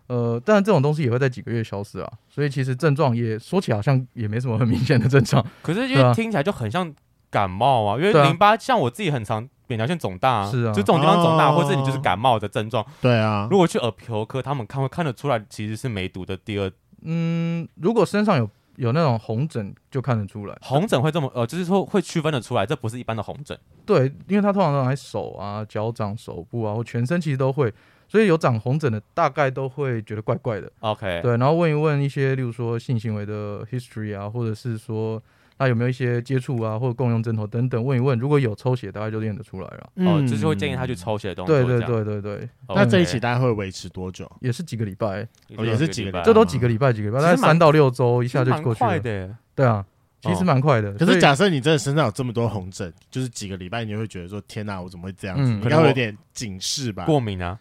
[0.09, 5.43] 呃，当然这种东西也会在几个月消失啊，所以其实症状也说起来好像也没什么很明显的症状。
[5.63, 6.93] 可是因为听起来就很像
[7.33, 12.85] 感冒啊，因为淋巴像我自己很常扁桃腺肿大啊，是啊，就这种地方肿大，或是你就是感冒的症状。
[13.01, 16.71] 对啊，如果去耳鼻喉科，他们看会看得出来其实是梅毒的第二。
[17.05, 20.57] 嗯，如果身上有有那种红疹，就看得出来。
[20.61, 23.59] 红疹会这么呃，就是说会区分得出来，这不是一般的红疹。
[23.85, 27.73] 对，因为它通常都在手啊、脚掌、手部啊，或全身其实都会。
[28.09, 30.71] 所以有长红疹的，大概都会觉得怪怪的。
[30.81, 35.23] OK，对，然后问一问一些，例如说性行为的 history 啊，或者是说
[35.63, 39.91] 他有没有一些接触啊，或者共用针头等等，问一问，如果有抽血，大概就练得出来了。
[39.95, 41.57] 嗯、哦，就是会建议他去抽血的动作。
[41.57, 42.37] 对对对对对。
[42.67, 44.29] Okay 那这一期大概会维持多久？
[44.41, 45.23] 也是几个礼拜，
[45.57, 48.91] 哦，也是几个礼拜，这都几个礼拜，几个礼拜，大概三到六周一下就过去了。
[48.91, 49.87] 快的，对啊，
[50.21, 50.91] 其实蛮快的。
[50.91, 55.53] 哦、可是假设你真的身上有这么多红疹，就是几个礼拜，你会觉得说：天哪，我怎么会这样子？
[55.53, 57.05] 嗯、应该会有点警示吧？
[57.05, 57.57] 过敏啊。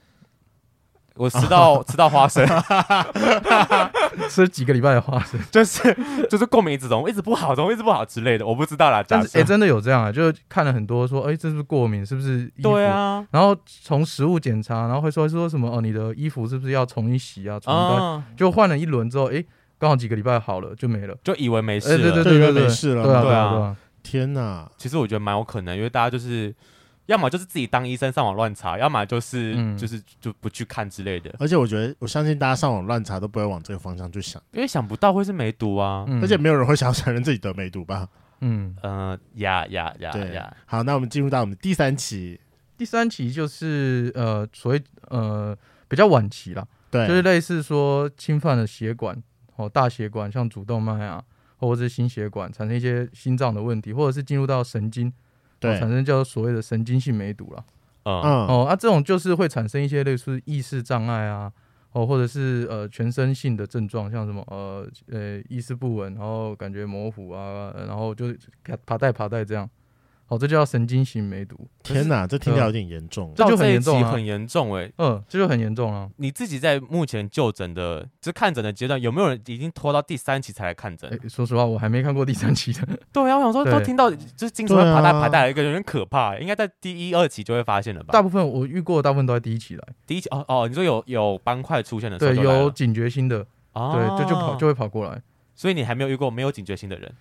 [1.16, 2.48] 我吃到 吃到花生，
[4.30, 5.96] 吃几个礼拜的花生，就是
[6.30, 9.04] 就是过敏一直怎么一直不好，怎么一直不好之类的，我不知道啦。
[9.08, 10.12] 但是哎，真的有这样啊？
[10.12, 12.06] 就是看了很多说，哎，这是不是过敏？
[12.06, 12.70] 是不是衣服？
[12.72, 13.26] 对啊。
[13.32, 17.60] 然后从食物检查，然后会说说什么哦，你的衣服是不是要重新洗啊？
[17.60, 19.44] 重新就换了一轮之后，哎，
[19.78, 23.76] 刚好几个礼拜好了，就没了，就以为没事了，对对对对，没事了，对啊对啊。
[24.02, 24.68] 天哪！
[24.78, 26.56] 其实我觉得蛮有可能，因为大家就是。
[27.12, 31.30] 要么就是自己当医生上网乱查，要么就是、嗯、就是就不去看之类的。
[31.38, 38.08] 而且我觉得，我相信大家上网乱查都不会往这个方向去想，因为想不到会是梅毒啊，嗯、而且没有人会想要承认自己得梅毒吧？
[38.40, 40.58] 嗯呃呀呀呀呀！
[40.66, 42.40] 好，那我们进入到我们第三期，
[42.78, 45.56] 第三期就是呃所谓呃
[45.90, 49.22] 比较晚期了，对，就是类似说侵犯了血管
[49.58, 51.22] 哦，大血管像主动脉啊，
[51.58, 55.12] 或者是心血管产生一些心脏的问题，或者是进入到神经。
[55.62, 57.64] 对，产生叫所谓的神经性梅毒了。
[58.04, 58.14] 嗯
[58.48, 61.52] 哦，啊，这种就是会产生一些类似意识障碍啊，
[61.92, 68.34] 哦，或者是呃全身性的症状，像什么呃呃意识不稳，然后感觉模糊啊，然后就
[68.88, 69.70] 爬带爬带这样。
[70.32, 71.58] 哦，这叫神经型梅毒。
[71.84, 73.34] 天哪，这听起来有点严重。
[73.36, 74.90] 这就很严重，很严重哎。
[74.98, 76.10] 嗯，这就很严重啊。
[76.16, 81.20] 你自己在目前就诊的，就看诊的阶段，有没有人已经拖到第三期才来看诊？
[81.28, 82.88] 说实话，我还没看过第三期的。
[83.12, 86.38] 对啊，我想说，都听到就是经常爬带爬带，一个有点可怕。
[86.40, 88.14] 应该在第一二期就会发现了吧？
[88.14, 89.84] 大部分我遇过，大部分都在第一期来。
[90.08, 95.22] 第一期哦哦，你说有有斑块出现的时候，对，有警觉心的，对，就就跑就会跑过来。
[95.54, 97.14] 所以你还没有遇过没有警觉心的人？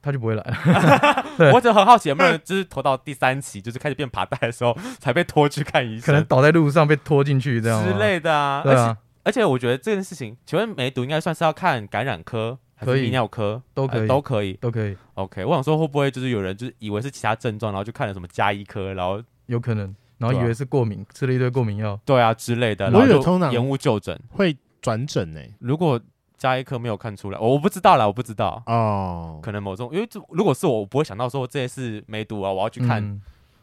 [0.00, 0.42] 他就不会来
[1.38, 1.52] 了。
[1.52, 6.06] 我只很好奇，有没有人就是拖到第三期，就是开始变爬带的时候，才被拖去看医生？
[6.06, 8.62] 可能倒在路上被拖进去这样之类的啊。
[8.62, 13.62] 对啊，而且我觉得这件事情，请问梅毒应该算是要看感染科还是泌尿科？
[13.74, 14.96] 都可以，都可以，都可以。
[15.14, 25.40] OK，我想说会不会就是有人就是以为是其他症状，然后就看了什么加医科，然后有可能，然后以为是过敏，吃了一堆过敏药，对啊之类的，然后就延误就诊，会转诊呢。
[25.58, 26.00] 如果
[26.38, 28.62] 家医科没有看出来，我不知道啦，我不知道。
[28.66, 33.20] 哦，可能某种，因为这如果是我，我不会想到说这些是梅毒啊，我要去看，嗯、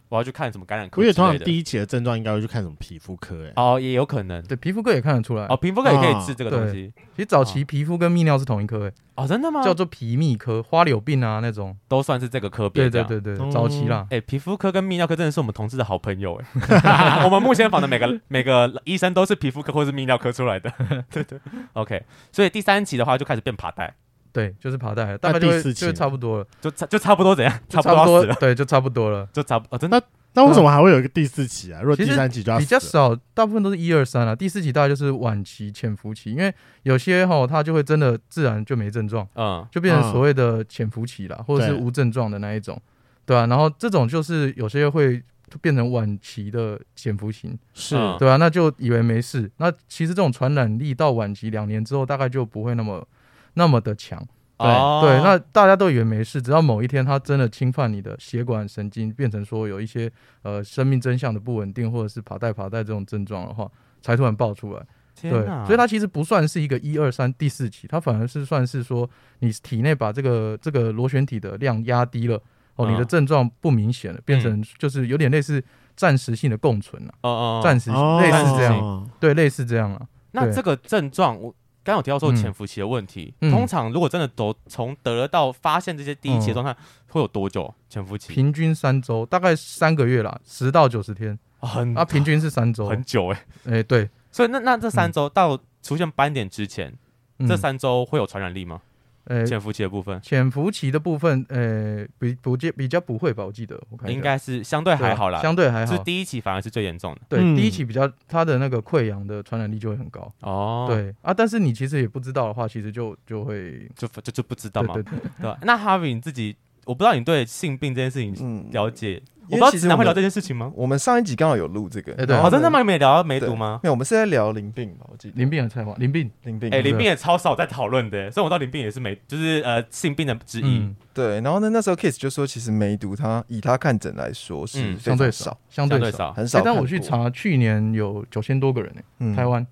[0.09, 1.01] 我要去看什么感染科。
[1.01, 6.93] 因为通常第一期的症状应该会去看什么皮肤科，哎，哦，也有可能，对，皮肤科也看得出来，哦，皮肤科也可以治这个东西。
[7.15, 8.91] 其实早期皮肤跟泌尿是同一科，哎。
[9.15, 9.63] 哦，真的吗？
[9.63, 12.89] 叫做皮泌科，花柳病啊那种都算是这个科别。
[12.89, 14.05] 对对对对，早期啦。
[14.09, 17.23] 哎，皮肤科跟泌尿科真的是我们同事的好朋友哎。
[17.23, 20.69] 我们目前访的每个 每个医生都是皮肤科或是泌尿科出来的。
[21.09, 21.39] 对对。
[21.71, 23.95] OK，所以第三期的话就开始变爬带。
[24.35, 27.59] 对，就是爬带，大概第四期就差不多了，就差就差不多怎样？
[27.69, 30.03] 差不多对，就差不多了，就差不哦，真的。
[30.33, 31.79] 那为什么还会有一个第四期啊？
[31.81, 34.35] 如果第三期就要比较少，大部分都是一二三啊。
[34.35, 42.77] 第四期大概就是晚期潜伏期，因为有些哈，它就会真的自然就没症状，嗯，就变成所谓的潜伏期了，或者是无症状的那一种，
[43.25, 45.23] 对啊，然后这种就是有些会
[45.61, 49.49] 变成晚期的潜伏型，是对啊，那就以为没事。
[49.55, 53.07] 那其实这种传染力到晚期两年之后，大概就不会那么
[53.55, 54.25] 那么的强。
[54.57, 54.67] 对
[55.01, 60.09] 对，那大家都以为没事，直到某一天它真的侵犯你的血管神经，变成说有一些
[60.43, 63.69] 呃生命真相的不稳定，或者是爬带爬带这种症状的话，
[64.01, 64.81] 才突然爆出来。
[65.21, 72.41] 对，所以它其实不算是一个一二三第四期，它反而是算是说你体内把这个这个螺旋体的量压低了，
[72.77, 75.61] 哦，你的症状不明显了，变成就是有点类似
[75.97, 80.07] 暂时性的共存了，哦哦，暂时类似这样，对，类似这样了。
[80.31, 81.53] 那这个症状我。
[81.85, 86.75] 刚刚有提到说潜伏期的问题，嗯、通常如果真的都从得到发现这些第一期的状态，
[87.09, 88.33] 会有多久潜伏期？
[88.33, 96.91] 平均三周，大概三个月啦，十到九十天，很啊，平均是三周，很久哎、欸， 哎、欸、对，所以那那这三周到出现斑点之前，
[97.37, 98.81] 嗯、这三周会有传染力吗？
[99.25, 103.43] 呃，潜伏期的部分，潜伏期的部分，呃，比不见比较不会吧？
[103.43, 105.91] 我记得，我看应该是相对还好啦，相对还好。
[105.91, 110.31] 是第一期反而是最严重的，对，第一期比较它的那个溃疡的传染力就会很高。
[110.41, 115.55] 哦，对啊，但是你其实也不知道的话，其实就就会就就就不知道嘛，对对对。
[115.63, 119.21] 那 Harvie 你自己，我不知道你对性病这件事情了解。
[119.47, 120.71] 我不知道直男会聊这件事情吗？
[120.73, 122.79] 我们上一集刚好有录这个，哎，对，好，真的吗？
[122.79, 123.79] 你们也聊到梅毒吗？
[123.83, 125.05] 没有，我们是在聊淋病吧？
[125.11, 130.89] 我记得淋病的菜花，淋病，淋病，哎，淋病也超少在讨论的，所以我知道淋病也是梅，就是呃性病的之一。
[131.13, 136.61] 对，然后呢，那时候 Kiss 就说，其实梅毒它以他看诊来说是相对少，相对少，很少。
[136.61, 139.63] 但我去查，去年有九千多个人呢，台湾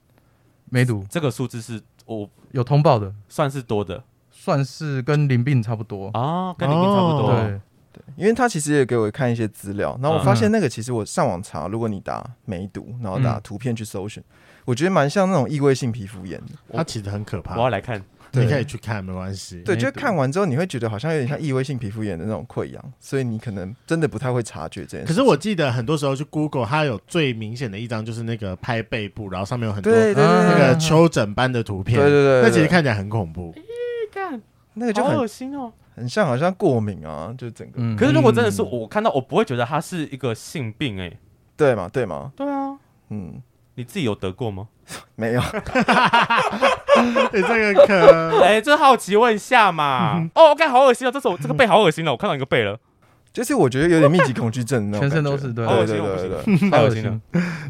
[0.69, 4.03] 梅毒这个数字是我有通报的，算是多的，
[4.43, 7.31] 算是跟淋病差不多啊，跟淋病差不多。
[7.31, 7.61] 对。
[7.93, 14.33] 对，因为他其实也给我看一些资料，然后我发现那个其实我上网查，如果你打梅毒，然后打图片去搜寻，嗯、
[14.65, 16.53] 我觉得蛮像那种异位性皮肤炎的。
[16.73, 17.55] 它其实很可怕。
[17.55, 19.61] 我要来看，你可以去看，没关系。
[19.61, 25.07] 对，就看完之后你会觉得好像有点像异位性皮肤炎的那种溃疡，所以你可能真的不太会察觉这件事。
[25.07, 33.53] 可是我记得很多时候去 Google，它有最明显的一张就是那个拍背部，然后上面有很多那个丘疹般的图片，对对对，那其实看起来很恐怖。
[34.13, 34.41] 咦，看
[34.75, 35.71] 那个就很恶心哦。
[35.95, 37.73] 很像，好像过敏啊，就整个。
[37.77, 41.19] 嗯、可是如果真的是我看到，我不会觉得它是一个性病哎、欸，
[41.55, 41.87] 对吗？
[41.93, 42.31] 对吗？
[42.35, 42.75] 对啊，
[43.09, 43.41] 嗯，
[43.75, 44.67] 你自己有得过吗？
[45.15, 45.41] 没有。
[47.31, 50.17] 你这个可， 哎，就好奇问一下嘛。
[50.17, 52.79] 嗯、哦，我看好恶心哦，这是我这个背好恶心哦，我看到一个背了，
[53.31, 57.19] 就是我觉得有点密集恐惧症那种，全身都是，对对对对对，太恶心了。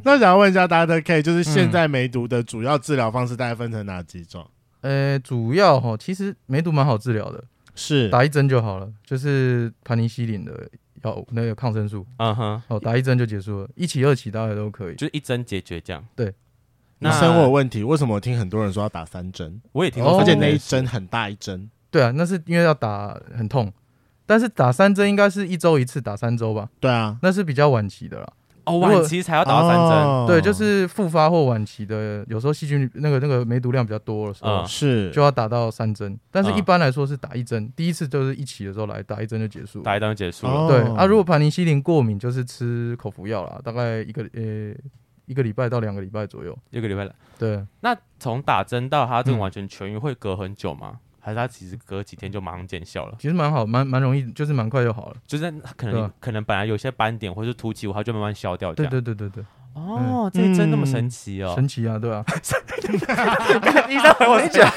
[0.03, 4.45] 那想要问一下大家，K，就是现在梅毒的主要治疗方式大概分成哪几种？
[4.84, 7.43] 呃，主要哈，其实梅毒蛮好治疗的。
[7.76, 10.69] 是打一针就好了，就是盘尼西林的
[11.02, 16.06] 药，那个抗生素，嗯哼，哦，打一针就结束了，一期二期大概都可以，就一针解决这样。
[16.15, 16.32] 对，
[17.00, 19.60] 那生活问题，为什么我听很多人说要打三针？
[19.72, 21.67] 我也听说，而且那一针很大一针。
[21.89, 23.74] 对啊，那是因为要打很痛，
[24.28, 26.69] 但是打三针应该是一周一次，打三周吧？
[26.80, 28.34] 对啊，那是比较晚期的啦。
[28.65, 36.17] 哦，晚期才要打三针，对，就是复发或晚期的，有时候细菌那个那个梅毒量比较多的时候，是就要打到三针。
[36.32, 40.67] 但是一般来说是打一针，第一次就是一起的时候来打一针就结束，打一针就结束了。
[40.67, 44.73] 对啊，如果盘尼西林过敏，就是吃口服药啦，大概一个呃
[45.26, 47.13] 一个礼拜到两个礼拜左右，一个礼拜了。
[47.38, 50.99] 对，那从打针到它这个完全痊愈会隔很久吗？
[51.23, 53.15] 还是它其实隔几天就马上见效了？
[53.17, 55.15] 其实蛮好，蛮蛮容易，就是蛮快就好了。
[55.25, 58.73] 就是可能可能本来有些斑点或是凸起物，它就慢慢消掉。
[58.73, 59.45] 对对对对对。
[59.73, 61.53] 哦，这一针那么神奇哦！
[61.55, 62.23] 神奇啊，对吧？
[63.89, 64.71] 医生回我讲，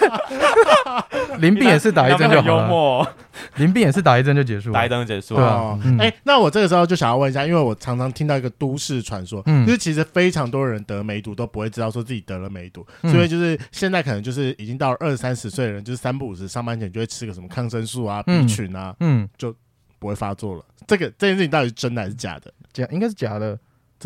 [1.39, 3.17] 淋病也是打一针就好了。
[3.57, 5.37] 淋病也是打一针就结束，打一针就结束。
[5.37, 5.79] 对啊。
[5.99, 19.55] 哎，那我这个时候就想要问一下，因为我常常听到一个都市传说，就是其实非常多人得梅毒都不会知道说自己得了梅毒，所以就是现在可能就是已经到了二三十岁的人，就是三不五时上班前就会吃个什么抗生素啊、B 群啊，嗯，就
[19.99, 20.65] 不会发作了。
[20.87, 22.53] 这个这件事情到底是真的还是假的？
[22.73, 23.59] 假，应该是假的。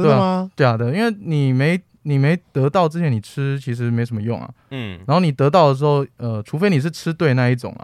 [0.03, 0.51] 真的吗？
[0.57, 4.51] 假的，因为你没你没得到之前，你吃其实没什么用啊。
[4.71, 4.99] 嗯。
[5.07, 7.75] 然后你得到的时候，呃，除非你是吃对那一种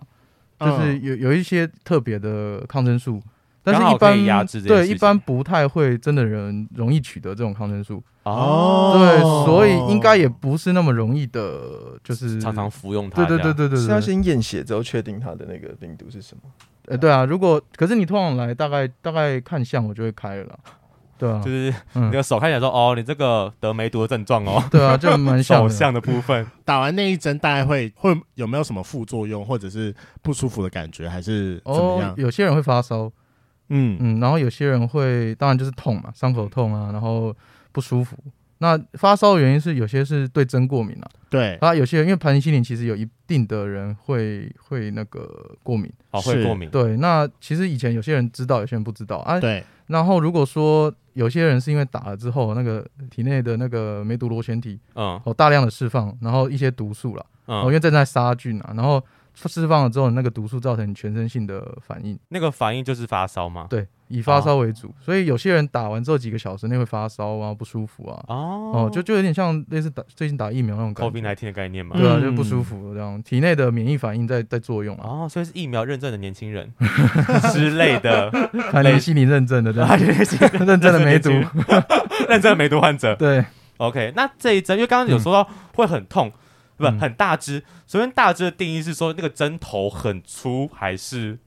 [0.59, 3.23] 啊，就是有有一些特别的抗生素，
[3.63, 8.03] 但是一般对一般不太会真的人容易取得这种抗生素。
[8.23, 8.95] 哦。
[8.99, 13.25] 对，所以应该也不是那么容易的，就是常常服用它。
[13.25, 13.79] 对对对对对。
[13.79, 16.51] 是要先验血之后确定它的那个病毒是什么？
[16.87, 20.59] 呃，对啊，如果可是你通常来大概大概看相，我就会开了。
[21.19, 24.63] 对啊，就是你的手看起来说，哦，你这个得梅毒的症状哦。
[24.71, 26.47] 对啊，就蛮手像的部分。
[26.65, 32.15] 打完那一针，大概会会有没有什么副作用，或者是不舒服的感觉，还是怎么样？
[32.17, 33.11] 有些人会发烧，
[33.69, 37.35] 嗯嗯，然后有些人会，当然就是痛嘛，伤口痛啊，然后
[37.73, 38.17] 不舒服。
[38.59, 46.71] 那发烧的原因是有些是对针过敏啊，对啊，有些人因为盘尼西林其实有一定的人会会那个过敏，哦，会过敏。
[46.71, 49.39] 对，那其实以前有些人知道，有些人不知道啊。
[49.39, 49.63] 对。
[49.89, 59.03] 然后如果说有些人是因为打了之后，那个体内的那个梅毒螺旋体，嗯，哦，大量的释放，然后一些毒素了，嗯，因为正在杀菌啊，然后
[59.37, 62.19] 释放了之后，那个毒素造成全身性的反应。
[62.29, 63.67] 那个反应就是发烧嘛？
[63.69, 64.95] 对，以发烧为主。
[64.99, 68.25] 所以有些人打完之后几个小时内会发烧啊，不舒服啊。
[68.29, 71.21] 哦，就就有点像类似打最近打疫苗那种感觉。
[71.21, 71.95] COVID-19 的概念嘛。
[71.97, 75.05] 对啊，就不舒服这样，体内的免疫反应在在作用啊。
[75.07, 76.73] 哦，所以是疫苗认证的年轻人
[77.53, 78.31] 之类的，
[78.73, 81.29] 还联系你认证的， 认证的梅毒，
[82.29, 83.15] 认证的梅 毒患者。
[83.17, 83.45] 对
[83.77, 86.33] ，OK，那这一针，因为刚刚有说到会很痛。
[86.77, 87.63] 不，很大支。
[87.87, 91.39] 首先，大支的定义是说那个针头很粗，还是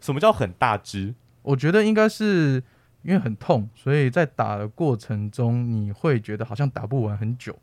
[0.00, 1.14] 什么叫很大支？
[1.42, 2.62] 我觉得应该是
[3.02, 7.56] 因为很痛，所以在打的过程中你会觉得好像打不完很久。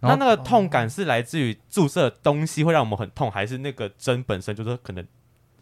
[0.00, 5.06] 那那个痛感是来自于注射的东西会让我们很痛，还是那个针本身就是可能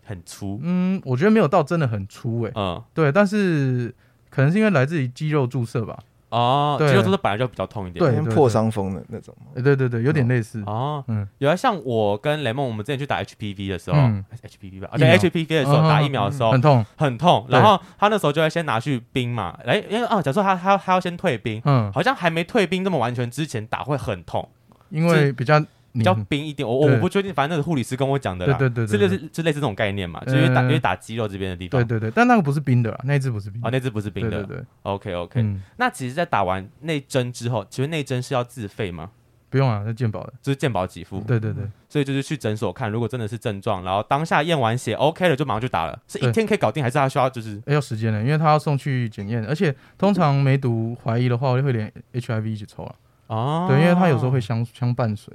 [0.02, 0.58] 很粗？
[0.62, 2.52] 嗯，我觉得没有到真的很粗诶、欸。
[2.56, 3.94] 嗯，对，但是
[4.30, 6.02] 可能是因为来自于肌肉注射吧。
[6.30, 9.34] 哦，肌肉注射本来就比较痛一点，对，破伤风的那种。
[9.54, 10.62] 对对对，有点类似。
[10.66, 16.84] 哦，嗯，有啊，像我跟雷梦，我们之前去打 HPV 的时候，HPV 吧，而且 HPV 的时候打疫苗的时候很痛。
[16.96, 24.48] 很痛，然后他那时候就会先拿去冰嘛，哎，因为哦，假设他他他要先退冰，嗯，好像还没退冰那么完全之前打会很痛，
[24.88, 25.62] 因为比较。
[25.92, 39.10] 比较冰一点，我我不确定，反正那个护理师跟我讲的啦，对对对，是类似就类似这种概念嘛，就是打因为打肌肉这边的地方，对对对，但那个不是冰的，那只不是冰，哦，那只不是冰的，对对对，OK OK，那其实，在打完那针之后，其实那针是要自费吗？
[39.48, 48.22] 不用啊，是健保的，就是健保给付，对对对，所以就是去诊所看，如果真的是症状，然后当下验完血 OK 了，就马上就打了，是一天可以搞定，还是他需要就是要时间呢？
[48.22, 52.94] 因为他要送去检验，而且通常梅毒怀疑的话，会连 HIV 一起抽了，
[53.26, 55.34] 哦，对，因为他有时候会相相伴随。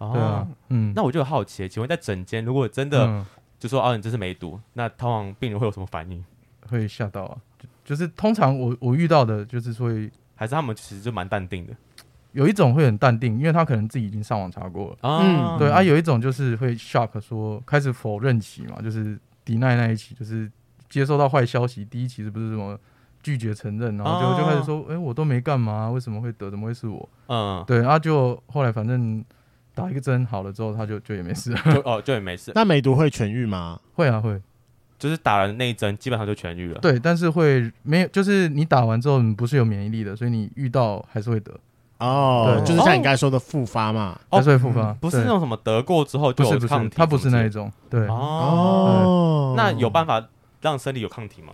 [0.00, 3.22] 哦、对啊，嗯，那我就好奇，请问在诊间，如果真的
[3.58, 6.24] 就说哦，你这是梅毒，那通常病人会有什么反应？
[6.66, 7.36] 会吓到啊？
[7.58, 9.90] 就，就是通常我我遇到的就是说，
[10.34, 11.74] 还是他们其实就蛮淡定的。
[12.32, 14.96] 有一种会很淡定，因为他可能自己已经上网查过了。
[15.02, 20.50] 嗯，对啊，有一种就是会 shock 说开始否认起嘛，就是 deny 那一期，就是
[20.88, 22.78] 接收到坏消息，第一期是不是什么
[23.22, 26.50] 拒绝承认，然后就、哦、就开始说，哎，我都没干嘛，为什么会得？
[26.50, 27.06] 怎么会是我？
[27.26, 29.22] 嗯，对啊，就后来反正。
[29.74, 32.52] 打一个针好了之后，他就就也没事了，就哦就也没事。
[32.56, 33.78] 那梅毒会痊愈吗？
[33.94, 34.40] 会啊会，
[34.98, 36.80] 就是打了那一针，基本上就痊愈了。
[36.80, 41.52] 对，但是会没有，就是你打完之后你不是有免疫力的，所以你遇到还是会得。
[41.98, 47.70] 哦，对，就是像你刚才说的复发嘛，还是会复发，不是那种什么得过之后就有抗体，它不是那一种。
[47.90, 50.26] 对哦，那有办法
[50.62, 51.52] 让身体有抗体吗？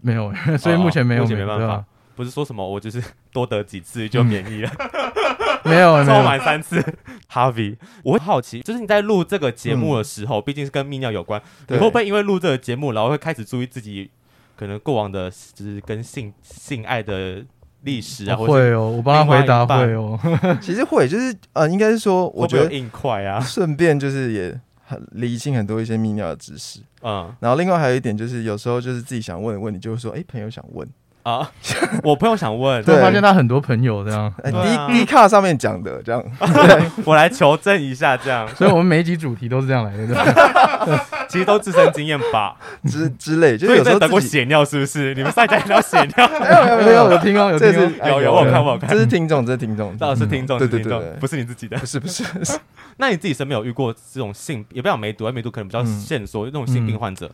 [0.00, 1.84] 没有， 所以目前没有，目前没办法。
[2.16, 3.00] 不是说什么我就是
[3.32, 4.70] 多得几次就免疫了。
[5.64, 6.82] 没有，抽满三次。
[7.30, 14.10] Harvey，我会好奇，就是你在录这个节目的时候，毕竟是跟泌尿有关，你会不会因为录这个节目，然后会开始注意自己
[14.56, 17.44] 可能过往的，就是跟性性爱的
[17.82, 18.36] 历史啊？
[18.36, 20.18] 会哦，我帮他回答会哦。
[20.60, 26.80] 其实会，就是呃，应该是说，我觉得硬块啊，顺便就是也很理清很多一些泌尿的知识。
[27.02, 30.88] 嗯，然后另外还有一点就是，有时候就是自己想问的问题，就是说，哎，朋友想问。
[31.28, 31.50] 啊！
[32.02, 36.24] 我朋友想问，对，发现他很多朋友这样，D D 卡上面讲的这样，
[37.04, 42.56] 我来求证一下这样， 所以我们每一集主题都是这样来的，其实都自身经验吧，
[42.86, 45.14] 之之类，就是有时候得过血尿是不是？
[45.14, 47.18] 你们上一集聊血尿，没有没有，有。
[47.18, 47.72] 听哦，有听
[48.06, 52.24] 有有，我看我看，这是听众，这是听众，这是听众，对对对，不是你自己的，不是不是，
[52.96, 57.30] 那你自己身边有遇过这种性，也不讲梅毒，梅毒可能比较线索，那种性病患者，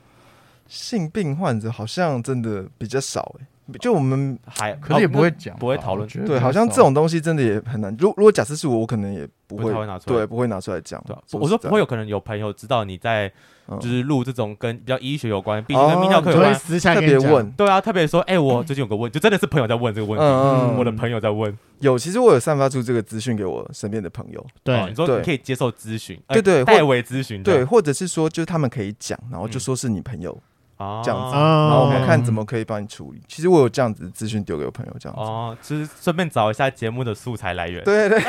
[0.66, 3.46] 性病患者好像真的比较少哎。
[3.80, 6.08] 就我们还，可是也不会讲，不会讨论。
[6.26, 7.94] 对，好像这种东西真的也很难。
[7.98, 11.02] 如如果假设是我，我可能也不会拿出来，对，不会拿出来讲。
[11.32, 13.32] 我说不会有可能有朋友知道你在，
[13.80, 17.50] 就是录这种跟比较医学有关，毕竟跟泌尿科有关，私下特别问。
[17.52, 21.56] 对啊，特别说，哎，我最近有个问，就真的是朋友在问这个问题，嗯我的朋友在问。
[21.80, 24.46] 有，其实我有散发出这个资讯给我身边的朋友。
[24.62, 30.38] 对，你说你可以接受咨询，对对，代为咨询，对，或者是说，就是他们可以讲，然后就说是你朋友。
[30.78, 33.22] 哦，这样子，然后我们看怎么可以帮你处理。
[33.28, 37.82] 其实我有这样子的资讯丢给我朋友，这样子哦，就是顺便找一下节目的素材来源。
[37.84, 38.22] 对对，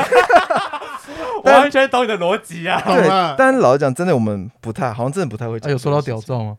[1.44, 2.82] 我完全懂你的逻辑啊。
[2.86, 5.72] 对，但是老实讲，真的我们不太，好像真的不太会讲。
[5.72, 6.58] 有说到屌照吗？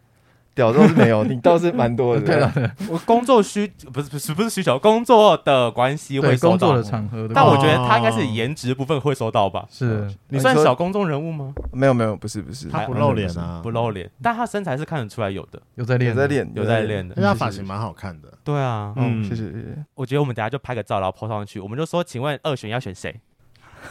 [0.57, 2.23] 屌照是没有，你倒是蛮多的。
[2.27, 2.51] 对啊，
[2.89, 6.51] 我工作需不是不是不是需求，工作的关系会收到。
[6.51, 9.67] 工作的场合，但我觉得他应该是颜值部分会收到吧？
[9.71, 11.53] 是你算小公众人物吗？
[11.73, 18.33] 没有没有，不是不是，他不露脸啊，不露脸，但他身材是看得出来有的，有在练，有在练，有在练的，因为他发型蛮好看的。
[18.43, 19.85] 对啊，嗯，谢谢谢谢。
[19.95, 23.15] 我觉得我们等下就拍个照，然后 po 上去，我们就说，请问二选要选谁？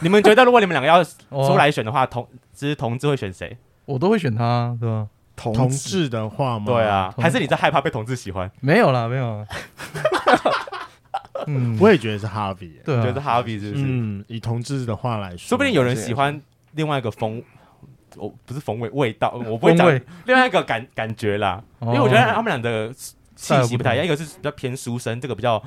[0.00, 1.04] 你们觉得如果你们两个要
[1.46, 3.56] 出来选的话，同只是同志会选谁？
[3.84, 5.06] 我都会选他，对吧？
[5.36, 6.64] 同志的话吗？
[6.66, 8.50] 对啊，还是你在害怕被同志喜欢？
[8.60, 9.46] 没有啦，没有啦。
[11.46, 13.84] 嗯，我也觉得是 Harvey，对，觉得 Harvey 是不是？
[13.86, 16.40] 嗯，以同志的话来说，说不定有人喜欢
[16.72, 17.42] 另外一个风
[18.16, 19.88] 我不是风味味道，我不会讲
[20.24, 22.92] 另外一个感感觉啦，因为我觉得他们俩的。
[23.36, 25.62] 气息不太一样，一个是比较偏书生，这个比较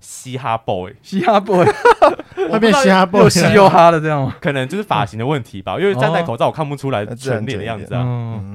[0.00, 1.64] 嘻哈 boy，嘻哈 boy，
[2.50, 8.02] 会变嘻哈 boy 又嘻又哈的这样，可能就是发型的问题吧，因为站戴口罩我看不出来全脸的样子啊。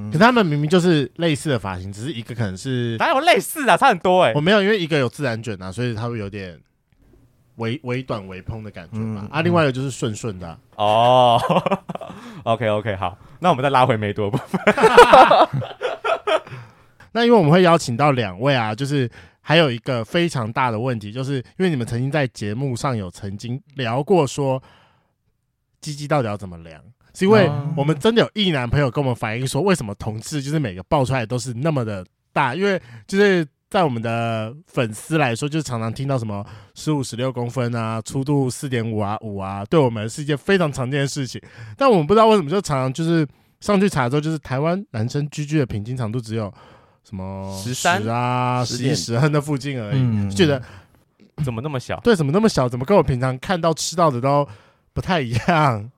[0.07, 4.33] 可是他们明明就是类似的发型，只是一个可能是哪有类似啊，差很多哎。
[4.35, 6.59] 我没有，因为一个有自然卷啊，所以它会有点
[7.55, 9.27] 微微短微蓬的感觉嘛。
[9.31, 11.39] 啊，另外一个就是顺顺的哦。
[12.43, 14.59] OK OK，好，那我们再拉回梅多部分。
[17.11, 19.09] 那因为我们会邀请到两位啊，就是
[19.41, 24.61] 还有一个非常大的问题，就是因为你们曾经在节目上有曾经聊过说，
[25.81, 26.81] 鸡鸡到底要怎么量？
[27.15, 32.53] 是因为我们真的有一男朋友跟我们反映说，为什么同志就是每个爆出来都是那么的大？
[32.53, 36.45] 因为就是在我们的粉丝来说，就是常常听到什么
[36.75, 41.41] 十五、十六公分啊，粗度四点五啊、五啊，对我们是一件非常常见的事情。
[41.75, 43.27] 但我们不知道为什么就常常就是
[43.59, 46.53] 上去查之后，就是台湾男生居居的平均长度只有。
[47.03, 50.61] 什么十三啊，十一十横的附近而已，嗯、就觉得
[51.43, 51.99] 怎么那么小？
[52.01, 52.69] 对，怎么那么小？
[52.69, 54.47] 怎么跟我平常看到吃到的都
[54.93, 55.89] 不太一样？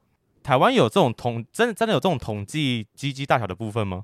[0.44, 4.04] 台湾有这种统真的真的有这种统计鸡鸡大小的部分吗？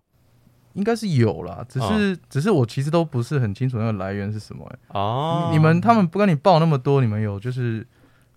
[0.73, 7.87] 应该是有啦，只是、哦、只是我其实都不是很清楚那个来源是什么、哦，你们他们不跟你报那么多，你们有就是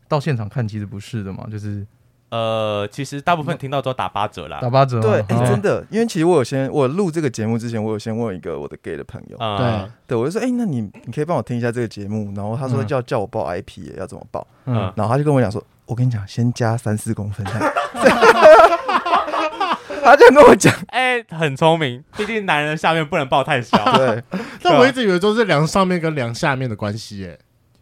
[0.08, 1.86] 到现场看，其实不是的嘛，就是。
[2.30, 5.00] 呃，其实大部分听到都打八折啦，打八折。
[5.00, 14.46] 对，哎，真的，因为其实我有先，我录这个节目之前，我有先问一个我的 gay 的朋友，对，对我就说，哎，那你你可以帮我听一下这个节目，然后他说叫叫我报 IP，要怎么报？
[14.66, 17.44] 嗯，然后他就跟我讲说，我跟你讲，先加三四公分，
[20.02, 23.76] 他就跟我讲，哎，很聪明，毕竟男人下面不能报太小。
[23.96, 24.22] 对，
[24.62, 27.36] 但我一直以为都是量上面跟量下面的关系，哎。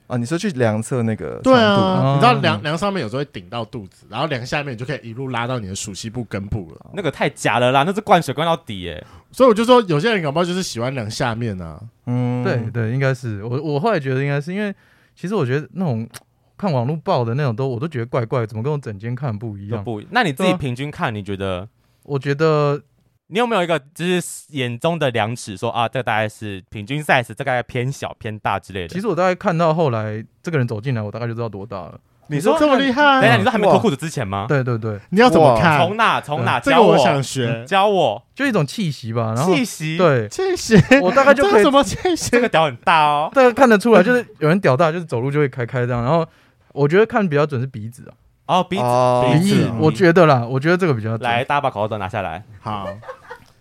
[0.09, 1.39] 啊，你说去量测那个？
[1.45, 6.91] 对啊，你知道量量上面有时候会顶到肚子，然后量下面你就可以一路拉到你的鼠蹊部根部了。
[6.95, 9.07] 那个太假了啦，那是灌水灌到底耶。
[9.31, 11.79] 所以我就说，有些人搞不好就是喜欢量下面啊。
[12.07, 14.75] 嗯，对对，应该是我我后来觉得应该是因为，
[15.15, 16.09] 其实我觉得那种
[16.57, 19.85] 看网络报的那种都我都觉得怪怪，怎么跟我整间看不一样？
[19.85, 21.69] 不，那你自己平均看，你觉得？
[22.05, 22.81] 我觉得。
[23.29, 28.89] 你有没有一个就是眼中的量尺，说啊，这个大概是平均 size，这个大概偏小偏大之类的？
[28.89, 31.95] 其实我大概看到后来这个人走进来，我大概就知道多大了。
[32.31, 33.23] 你说这么厉害？
[33.23, 34.45] 等一下，你说还没脱裤子之前吗？
[34.49, 35.79] 对对对，你要怎么看？
[35.79, 36.61] 从哪从哪？
[36.61, 39.33] 这个我想学，教我，就一种气息吧。
[39.35, 41.63] 然后气息，对气息，我大概就可以。
[41.63, 42.31] 什么气息？
[42.31, 46.03] 这个屌很大哦，大概看得出来，就是有人屌大，就是走路就会开开这样。
[46.03, 46.27] 然后
[46.73, 48.11] 我觉得看比较准是鼻子
[48.45, 48.59] 啊。
[48.59, 48.83] 哦，鼻子，
[49.25, 51.21] 鼻子，我觉得啦，我觉得这个比较准。
[51.23, 52.43] 来，大家把口罩都拿下来。
[52.61, 52.89] 好。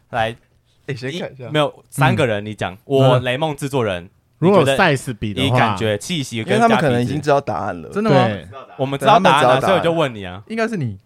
[0.10, 0.36] 来，
[0.86, 8.28] 看一下，没有三个人，你讲我雷梦制作人，如果 size 比的话，你感觉气息，因为他们可能已经知道答案了，真的吗？
[8.78, 10.98] 我们知道答案了，所以我就问你啊，应该是你，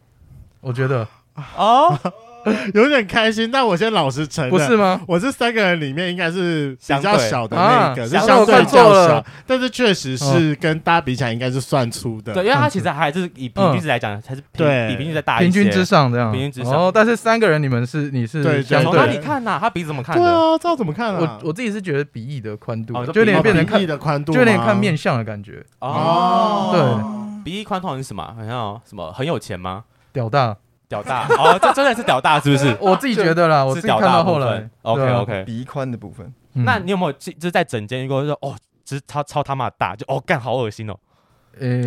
[0.60, 1.08] 我觉得，
[1.56, 2.00] 哦。
[2.74, 5.02] 有点开心，但我先老实承认，不是吗？
[5.08, 12.34] 我这三个人里面应该是比较小的那个，是相对较小，但是确实是跟大家比起来应该是算粗的。
[12.34, 16.74] 对，因为他其实还是以平均值来讲，才是对比平均再大一些，平均之上这样，平均之上。
[16.74, 19.58] 哦，但是三个人你们是你是对，从哪里看呐？
[19.62, 20.16] 他鼻子怎么看？
[20.18, 21.20] 对啊，知道怎么看啊？
[21.42, 25.64] 我我自己是觉得鼻翼的宽度，就有点变成鼻翼的宽度，就有点看面相的感觉。
[25.80, 28.24] 哦，对，鼻翼宽通常是什么？
[28.36, 29.84] 好像什么很有钱吗？
[30.14, 30.56] 屌大。
[30.92, 32.76] 屌大哦，这真的是屌大是不是？
[32.82, 34.70] 我自己觉得啦，我自己看到后来。
[34.82, 36.32] OK OK，鼻宽的部分。
[36.54, 40.96] 那你有没有就是在整间遇过说哦，其实超超他妈大，就哦干好恶心哦。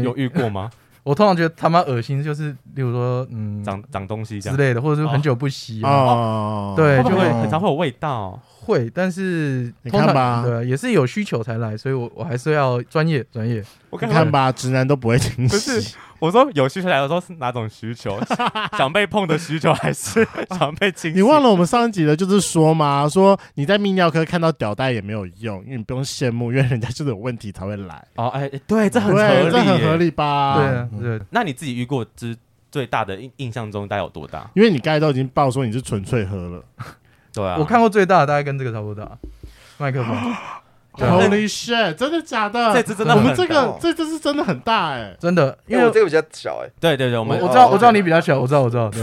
[0.03, 0.71] 有遇过吗？
[1.05, 8.41] 我通常觉得他妈恶心，就是例如说嗯，长长东西之类的，或者是很久不洗哦，对，就会很常会有味道。
[8.65, 13.63] 会，但是你看吧，对，也是有需求才来，所以我我还是要专业专业。
[13.91, 15.47] 我看吧，直男都不会听。
[15.47, 18.19] 不是，我说有需求来，我说是哪种需求？
[18.77, 20.27] 想被碰的需求，还是
[20.59, 21.15] 想被亲？
[21.15, 23.09] 你忘了我们上一集的就是说嘛？
[23.09, 28.05] 说你在泌尿科看到屌带也没有用，因为你不用羡慕，因为人家就是有问题才会来。
[28.17, 30.89] 哦，哎，对，这很合理，这很合理吧？
[30.91, 31.21] 对对。
[31.31, 32.37] 那你自己遇过之
[32.73, 34.51] 最大的印印象中大概有多大？
[34.55, 36.65] 因为你刚才都已经报说你是纯粹喝了。
[37.35, 39.11] 对啊，我看过最大的大概跟这个差不多大，
[39.79, 40.15] 麦克风。
[40.97, 41.95] Holy shit！
[41.95, 42.73] 真的假的？
[42.73, 46.71] 这只真的，我们这个这只是真的很大哎，真的，因为我这个比较小哎。
[46.79, 48.89] 对对对，我们我知道我知道你比较小，我知道我知道。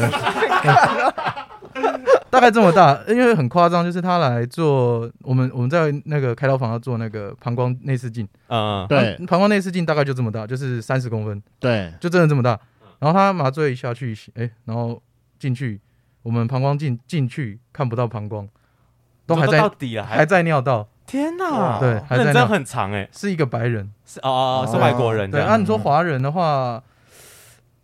[2.30, 12.58] 大概这么大，因为很夸张，就是他来做我们我们在那个开刀房要做那个膀胱内视镜，嗯，对，膀胱内视镜大概就这么大，就是三十公分，对，就真的这么大。
[13.00, 15.04] 然后他麻醉下去，哎，然后
[15.38, 15.82] 进去。
[16.24, 18.48] 我们膀胱镜进去看不到膀胱，
[19.26, 20.88] 都还在到底了，还在尿道。
[21.08, 25.30] 天哪，对，还在真很长哎，是一个白人，是哦哦，是外国人。
[25.30, 26.82] 对，按你说华人的话，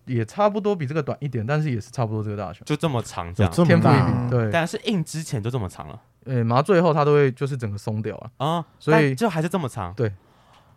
[0.05, 3.51] 也差不多比这个短一点，但是也是差不多这个大小，就这么长，这样。
[3.51, 10.13] 这么大，对，但是硬之前就这么长了，呃，麻醉后它都会就是整个松掉了啊，所以就还是这么长，对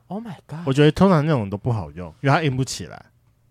[0.09, 3.01] ，Oh my god，我觉得通常那种都不好用，因为它硬不起来。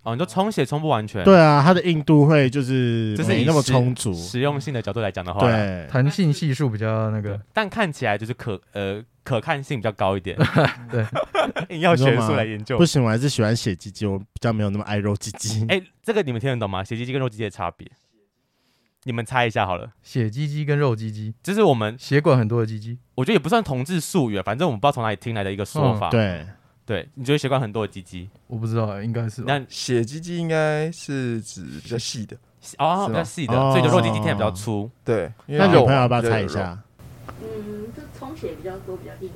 [0.09, 4.13] 哦，你就充血充不完全，对啊，它的硬度会就是就是没那么充足。
[4.13, 10.35] 实用性的角度来讲的话，对，弹性系数比较那个，但看起来就是可呃可看性比较高一点。
[10.89, 11.05] 对，
[11.69, 15.65] 硬要学术来研究，不行，我还是喜欢血鸡鸡，我比较没有那么爱肉鸡鸡。
[15.69, 16.83] 哎，这个你们听得懂吗？
[16.83, 17.87] 血鸡鸡跟肉鸡鸡的差别，
[19.03, 19.91] 你们猜一下好了。
[20.01, 26.09] 血鸡鸡跟肉鸡鸡，就是我们血管很多的鸡鸡，我觉得也不算同志术语，反正我们不知道从哪里听来的一个说法。
[26.09, 26.45] 对。
[26.89, 28.27] 对，你觉得血管很多的鸡鸡？
[28.47, 29.43] 我不知道，应该是。
[29.45, 32.35] 那血鸡鸡应该是指比较细的
[32.79, 34.89] 哦，比较细的，所以就肉鸡鸡听起来比较粗。
[35.05, 36.75] 对，那有朋友要不要猜一下？
[37.43, 39.29] 嗯，就充血比较多，比较硬。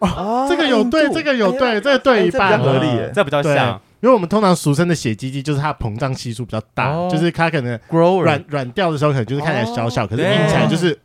[0.00, 3.80] 哦，这个有对，这个有对，这个对一半合理，这比较像。
[4.02, 10.98] 因为我们通常俗称的血鸡鸡，就是它膨胀系数比较大，就是它可能软软掉的时候，可能就是看起来小小，可是硬起来就是。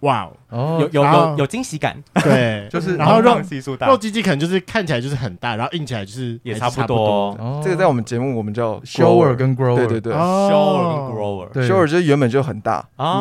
[0.00, 3.38] 哇哦，有有有有惊喜感，对， 就是然后肉
[3.86, 7.36] 肉鸡鸡可能就是看起来就是很大，然后硬起来就是也差不多。
[7.62, 12.80] 这个在我们节目我们叫 shower 跟 grower，对对对，shower 跟 grower，shower 就是原本就很大，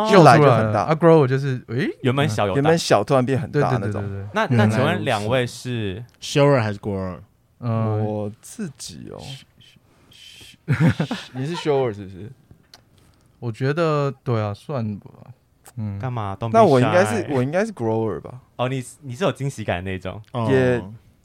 [0.09, 1.89] 就来就很大，啊 grower 就是诶？
[2.01, 4.03] 原本小原本小突然变很大那种。
[4.33, 7.17] 那那请问两位是？Shower 还是 grower？
[7.59, 9.19] 嗯，我自己哦，
[11.33, 12.31] 你是 shower 是不是？
[13.39, 15.09] 我觉得对啊，算吧。
[15.79, 16.37] 嗯，干嘛？
[16.51, 18.33] 那我应该是我应该是 grower 吧？
[18.57, 20.81] 哦，你你是有惊喜感的那种，也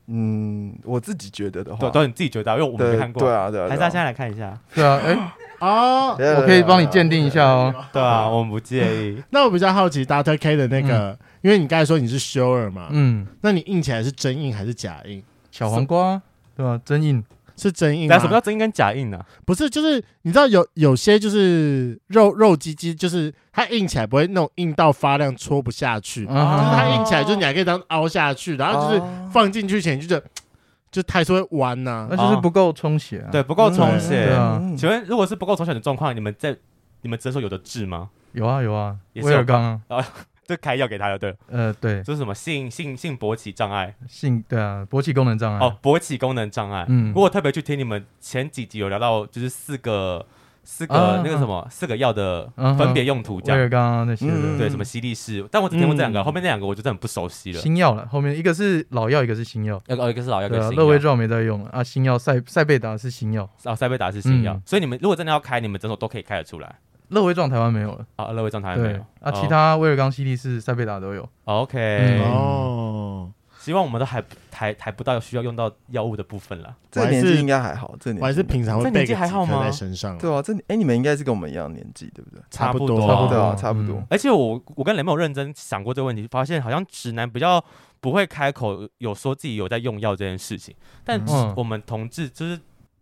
[0.07, 5.33] 嗯，我自己觉得的话，对，都你自己觉得，因为我没看过，对啊，对啊，还是他现在来看一下，对啊，哎，
[5.67, 9.23] 哦，我可以帮你鉴定一下哦，对啊，我们不介意。
[9.31, 10.39] 那我比较好奇，Dr.
[10.39, 15.23] K 的那个，因为你刚才说你是 shower 嘛，嗯，那你印起来是真印还是假印？
[15.51, 16.21] 小黄瓜，
[16.55, 16.79] 对吧？
[16.85, 17.25] 真硬。
[17.57, 19.21] 是真硬，但什么叫真硬跟假硬呢？
[19.45, 29.03] 不是，就是你知道有有些就是肉肉鸡鸡，就是它硬起来不会那种硬到发亮戳不下去，就是它硬起来就是你还可以当凹下去，然后就是
[29.33, 30.27] 放进去前就觉得
[30.91, 34.33] 就它还是会弯呐，那就是不够充血，对，不够充血。
[34.77, 36.57] 请问如果是不够充血的状况，你们在
[37.03, 38.11] 你们诊所有的治吗？
[38.33, 39.81] 有啊有啊，威尔刚啊。
[40.47, 43.95] 这开药给他了，对，呃，对，这是什么性性性勃起障碍？
[44.09, 45.67] 性对啊，勃起功能障碍。
[45.67, 46.85] 哦，勃起功能障碍。
[46.89, 50.25] 嗯，如果特别去听你们前几集有聊到，就是四个
[50.63, 53.71] 四个那个什么四个药的分别用途，这样。
[53.71, 54.27] 刚刚那些
[54.59, 57.61] 对，什么西力士，但我只听过这两个，后面那两个我就真的很不熟悉了。
[57.61, 59.81] 新药了，后面一个是老药，一个是新药。
[59.87, 60.83] 呃，一个是老药，一个是新药。
[60.83, 64.61] 乐威壮没在用了啊，新药赛赛贝达是新药，啊，赛贝达是新药。
[64.67, 66.77] 所以你们如果真的要开，你们诊所都可以开得出来。
[67.09, 68.07] 乐威壮台湾没有了。
[68.17, 69.05] 啊，乐威壮台湾没有。
[69.21, 71.29] 啊，其他威尔刚、西力士、塞贝达都有。
[71.45, 76.75] OK，哦，希望我们都还还还不到需要用到药物的部分了。
[76.91, 80.19] 这年纪应该还好，这年纪我还是平常会背几颗在身上。
[80.19, 82.41] 对啊，这哎，你们应该是跟我们一样年纪，对不对？
[82.51, 84.03] 差不多，差不多，差不多。
[84.11, 87.63] 而且我我跟雷梦有认真想过这个问题，发现好像直男比较
[88.01, 90.75] 不会开口有说自己有在用药这件事情，
[91.05, 91.19] 但
[91.57, 92.61] 我们同志就是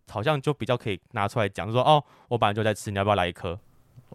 [0.09, 3.59] 好像就比较可以拿出来讲，说哦，我本来就在吃，你要不要来一颗？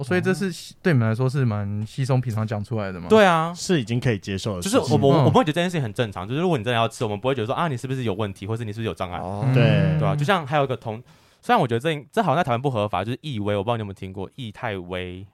[0.05, 3.07] 所以这是对你们来说是蛮稀松平常讲出来的吗？
[3.09, 4.63] 对啊，是已经可以接受的。
[4.63, 6.27] 就是我我我不会觉得这件事情很正常。
[6.27, 9.21] 就是如果你真的要吃，我们不会觉得说啊，你是不是有问题，或是你是不是有障碍？
[9.55, 10.15] 对对啊？
[10.17, 11.03] 就像还有一个同，
[11.41, 15.27] 虽然我觉得这这好像在台湾不合法，就是易威，我不知道你有没有听过易泰威。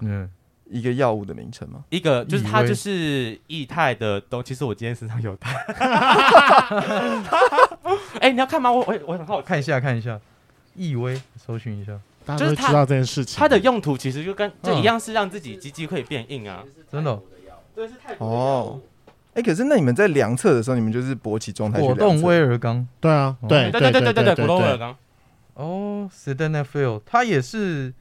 [0.00, 0.28] 嗯，
[0.68, 1.84] 一个药物的名称吗？
[1.90, 5.52] 一个就是它就是易泰的东，其实我今天身上有它。
[8.20, 8.70] 哎，你要看吗？
[8.70, 10.18] 我我我很好看一下看一下，
[10.74, 11.98] 易威搜寻一下。
[12.36, 17.20] 就是知道这件事情，它的用途其实就跟这一样，是让自己鸡鸡可以变硬啊，真的。
[17.74, 18.80] 对，是泰国哦。
[19.34, 21.78] 哎，可是那你们在量测的时候，你们就是勃起状态？
[21.80, 24.96] 果冻威尔刚，对啊，对对对对对对，果冻威尔刚。
[25.54, 27.94] 哦，Sildenafil，它也是，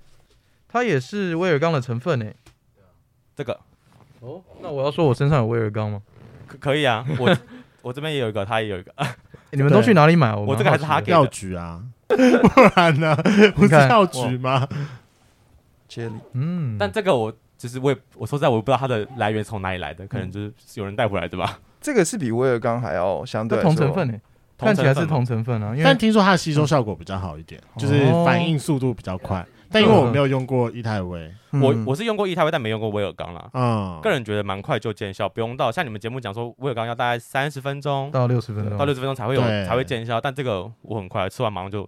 [0.68, 2.36] 它也是威尔刚的成分诶。
[3.36, 3.60] 这个。
[4.22, 6.02] 哦，那我要说我身上有威尔刚吗？
[6.48, 7.38] 可可以啊，我
[7.84, 8.94] 我这边也有一个，他也有一个。
[9.52, 10.36] 你们都去哪里买？
[10.36, 11.84] 我这个还是他给药局啊。
[12.10, 13.16] 不然呢？
[13.56, 14.68] 不是药局吗？
[16.34, 21.60] 嗯，但这个我就是我也我说实在我不知道它的来源从哪里来的，可能就是有人带回来的吧。
[21.82, 24.14] 这个是比威尔刚还要相对同成分呢，
[24.58, 25.74] 看起来是同成分啊。
[25.84, 29.46] 但听说它的吸收效果比较好一点，就是反应速度比较快。
[29.72, 33.50] 但因为我没有用过易泰威，我我是用过易泰威，但没用过威尔刚啦。
[33.54, 40.20] 嗯，个人觉得蛮快就见效，不用到像你们节目讲说威尔刚要大概三十分钟到六十分钟，到六十分钟才会有才会见效。
[40.20, 41.88] 但这个我很快吃完马上就。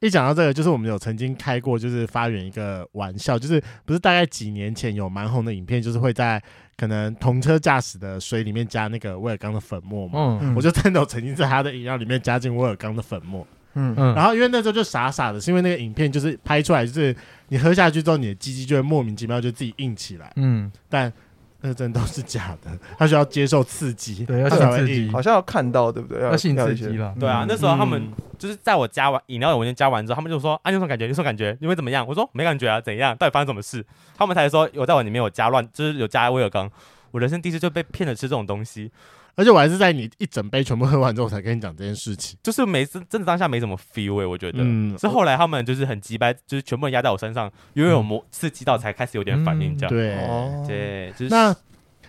[0.00, 6.42] 一讲到这个，就是我们有曾经开过，就是发源一个玩笑，就是不是大概几年前有蛮红的影片，就是会在
[6.78, 10.38] 可能同车驾驶的水里面加那个威尔刚的粉末嘛。
[10.40, 13.46] 嗯，我就真的有曾经在他的饮料里面加进威尔刚的粉末。
[13.74, 17.14] 嗯嗯，然后因为那时候就傻傻的，是因为那个影片就是拍出来，就是
[17.48, 20.32] 你喝下去之后，你的鸡鸡就会莫名其妙就自己硬起来。
[20.36, 21.12] 嗯，但
[21.60, 26.22] 那真的都是假的，他需要接受刺激，对，要性刺激，好像要看到，对不对？
[26.22, 27.14] 要性刺激了。
[27.20, 31.04] 对啊，那时候他们就是在我加完饮料，的文件加完之后，他们就说：“啊，你有什么感觉？
[31.04, 31.56] 你有什么感觉？
[31.60, 33.14] 你会怎么样？”我说：“没感觉啊，怎样？
[33.16, 33.84] 到底发生什么事？”
[34.16, 36.70] 他们才说：“我在我里面有加乱，就是有加威尔刚。”
[37.12, 38.90] 我人生第一次就被骗了吃这种东西。
[39.36, 51.54] 而且我还是在你一整杯全部喝完之后才跟你讲这件事情，就是每次真的当下没什么 feel 欸，我觉得，嗯，是后来他们就是很急掰，就是全部人压在我身上，因为我磨刺激到才开始有点反应，这样，对，对，就是那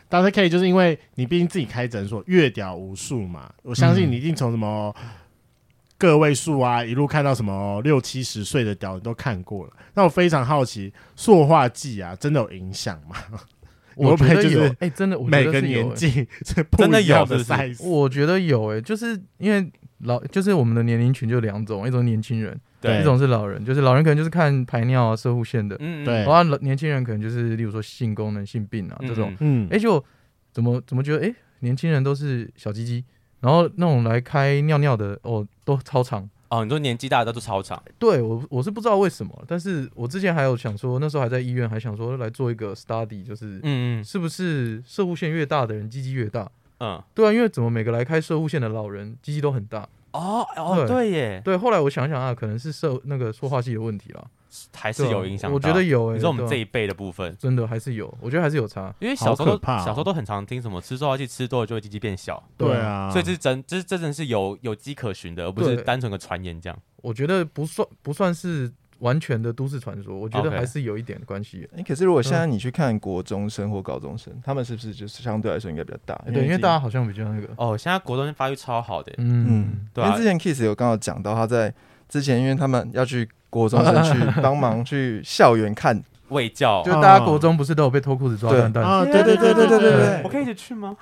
[0.10, 4.94] Doctor K 就是因为你毕竟自己开诊所，阅屌无数嘛，我相信你一定从什么
[5.98, 13.16] 个位数啊，一路看到什么六七十岁的屌你都看过了，那我非常好奇，塑化剂啊，真的有影响吗？
[14.10, 16.28] 我觉得有，哎、欸，真的，我觉得每个年纪
[16.78, 30.04] 真的有的 size，我觉得有，哎，就是因为老，就是我们的年龄群就两种，一种年轻人，对，一种是老人，就是老人可能就是看排尿啊、射护腺的，嗯，对，然后年轻人可能就是例如说性功能、性病啊这种，嗯，哎、欸，就
[30.52, 33.04] 怎么怎么觉得，哎、欸，年轻人都是小鸡鸡，
[33.42, 36.30] 然后那种来开尿尿的，哦，都超长。
[36.52, 46.52] 哦，你说年纪大的都超长，对我我是不知道为什么，但是我之前还有想说，那时候还在医院，还想说来做一个 study，就是嗯嗯，是不是射护线越大的人鸡鸡越大？
[46.80, 49.88] 嗯，对啊，因为怎么每个来开射护线的老人鸡鸡都很大？
[50.14, 54.28] 哦哦，对，对耶，对，后来我想想啊，可能是受那个说话器的问题了。
[54.76, 56.12] 还是有影响，我觉得有。
[56.12, 58.94] 你说我们这一辈的部分，真的还是有，我觉得还是有差。
[59.00, 66.78] 因为小时候小时候都很常听什么吃说话器吃多了就会鸡鸡变小，对啊，所以这是真，这是真的是有有迹可循的，而不是单纯的传言这样。
[66.98, 68.70] 我觉得不算不算是
[69.02, 71.70] 完全的都市传说，我觉得还是有一点关系。
[71.78, 76.20] 哎，可是如果现在你去看国中生或高中生，他们是不是就是相对来说应该比较大？
[76.34, 77.48] 对，因为大家好像比较那个。
[77.58, 80.04] 哦，现在国中生发育超好的，嗯，对。
[80.04, 81.74] 因为之前 Kiss 有刚好讲到他在
[82.10, 83.30] 之前，因为他们要去。
[83.52, 88.86] 国中生去帮忙去校园看卫教，就大家国中不是都有被脱裤子抓断断？
[88.88, 90.96] 啊，对对对对对对，我可以一起去吗？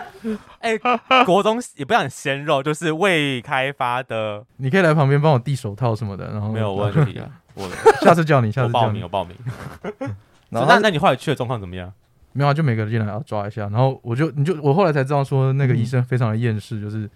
[0.60, 0.78] 哎，
[1.26, 7.28] 国中也不想鲜肉，就是未开发的，你可以来旁边帮我递手套什么的，然后没有问题啊。
[7.54, 7.68] 我
[8.02, 9.36] 下次叫你，下次报名，我报名。
[10.50, 11.92] 然后那那你后来去的状况怎么样？
[12.32, 17.08] 没有啊，就每个人进来要抓一下，然后我就你就我后来才知道说那个医生非常的厌世，就是。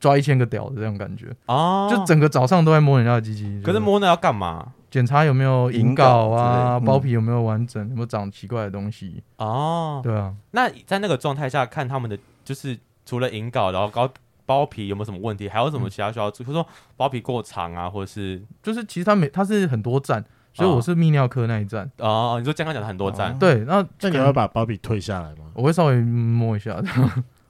[0.00, 3.62] 抓一千个屌的这种感觉哦，就整个早上都在摸人家的鸡鸡。
[3.62, 4.72] 可是摸那要干嘛？
[4.90, 9.22] 检查有没有引睾啊，包皮有没有完整，有没有长奇怪的东西？
[9.36, 10.34] 哦，对啊。
[10.50, 12.76] 那在那个状态下看他们的，就是
[13.06, 14.10] 除了引睾，然后高
[14.48, 15.46] 包皮有没有什么问题？
[15.46, 16.46] 还有什么其他需要注意？
[16.46, 20.24] 比如说包皮过长啊，或者是就是其实它每它是很多站，
[20.54, 21.90] 所以我是泌尿科那一站。
[21.98, 23.56] 哦，你说健康讲的很多站，对。
[23.66, 25.44] 那那你要把包皮退下来吗？
[25.52, 26.82] 我会稍微摸一下。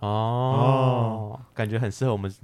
[0.00, 2.30] 哦，感觉很适合我们，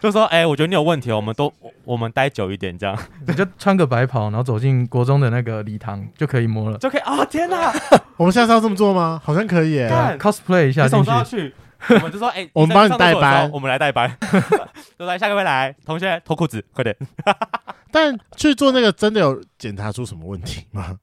[0.00, 1.52] 就说，哎，我觉得你有问题，我们都
[1.84, 2.96] 我们待久一点，这样
[3.26, 7.24] 你就穿个白袍，然后走进国中的那个礼堂就可以摸了，就可以啊！
[7.24, 7.72] 天哪，
[8.16, 9.20] 我们现在是要这么做吗？
[9.24, 9.88] 好像可以耶
[10.20, 11.54] ，cosplay 一下进去，
[11.88, 14.16] 我们就说，哎，我们帮你代班，我们来代班，
[14.96, 16.96] 都来，下个位来，同学脱裤子，快点。
[17.90, 20.98] 但去做那个真的有检查出什么问题吗？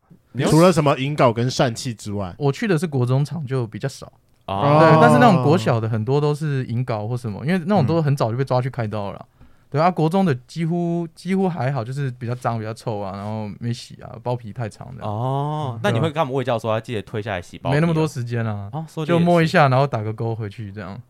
[0.49, 4.11] 除了什么引睾跟疝气之外，我去的是国中厂，就比较少。
[4.47, 9.25] 哦，对，但是那种国小的很多都是引睾或什么，因为那种都很早就被抓去开刀了。
[9.69, 15.03] 对啊，国中的几乎几乎还好，就是比较脏、比较臭啊，然后没洗啊，包皮太长的。
[15.05, 17.75] 哦，那你会跟他们卫教说，要记得推下来洗包皮？
[17.75, 18.71] 没那么多时间啊，
[19.05, 21.01] 就摸一下，然后打个勾回去这样。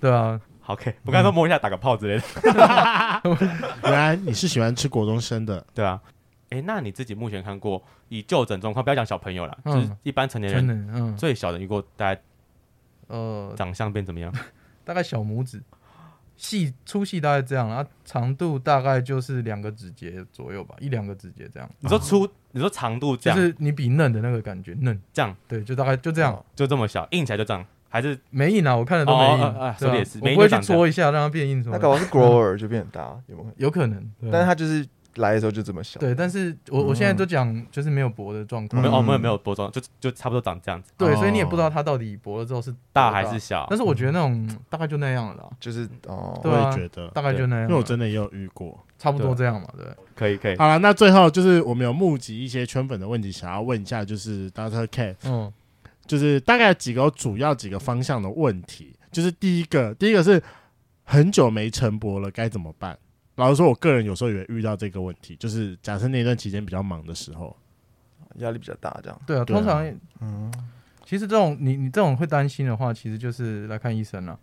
[0.00, 2.24] 对啊， OK，我刚才说摸一下，打个泡之类的。
[3.84, 6.00] 原来你是喜欢吃国中生的，对啊。
[6.50, 12.20] 哎，那你自己目前看过以就诊状况，不要讲小朋友了，就是一般成年人，嗯，最小的一个大概。
[13.06, 14.32] 呃，长相变怎么样？
[14.82, 15.62] 大概小拇指，
[16.36, 21.68] 细粗细大概这样，然后长度大概就是两个指节左右吧，一两个指节这样。
[21.80, 28.76] 你说粗，你说长度这样，就是你比嫩的那个感觉嫩，这样对，就大概就这样，就这么小，硬起来就这样，还是没硬啊？
[28.76, 33.52] 我看的都没硬，这也是，我不会去搓一下让它变硬，那搞不好是 grower 就变很大，有没有？
[33.58, 34.86] 有可能，但是它就是。
[35.16, 55.52] 来的时候就这么小，对，但是我我现在都讲就是没有薄的状况，没有哦，没有没有薄状，就就差不多长这样子，对，所以你也不知道它到底薄了之后是大还是小，但是我觉得那种大概就那样了，就是哦，我也觉得大概就那样，因为我真的也有遇过，差不多这样嘛，对，可以可以，好了，那最后就是我们有募集一些圈粉的问题，想要问一下，就是 Doctor K，嗯，
[56.06, 60.42] 就是大概几个主要几个方向的问题，就是第一个，第一个是
[61.04, 62.98] 很久没晨勃了，该怎么办？
[63.36, 67.56] 老实说，我个人有时候也会遇到这个问题，就是假设那段期间比较忙的时候，
[68.36, 69.20] 压力比较大，这样。
[69.26, 69.84] 对啊，通常，
[70.20, 70.52] 嗯，
[71.04, 74.38] 其实这种你你这种会担心的话，其实就是来看医生了，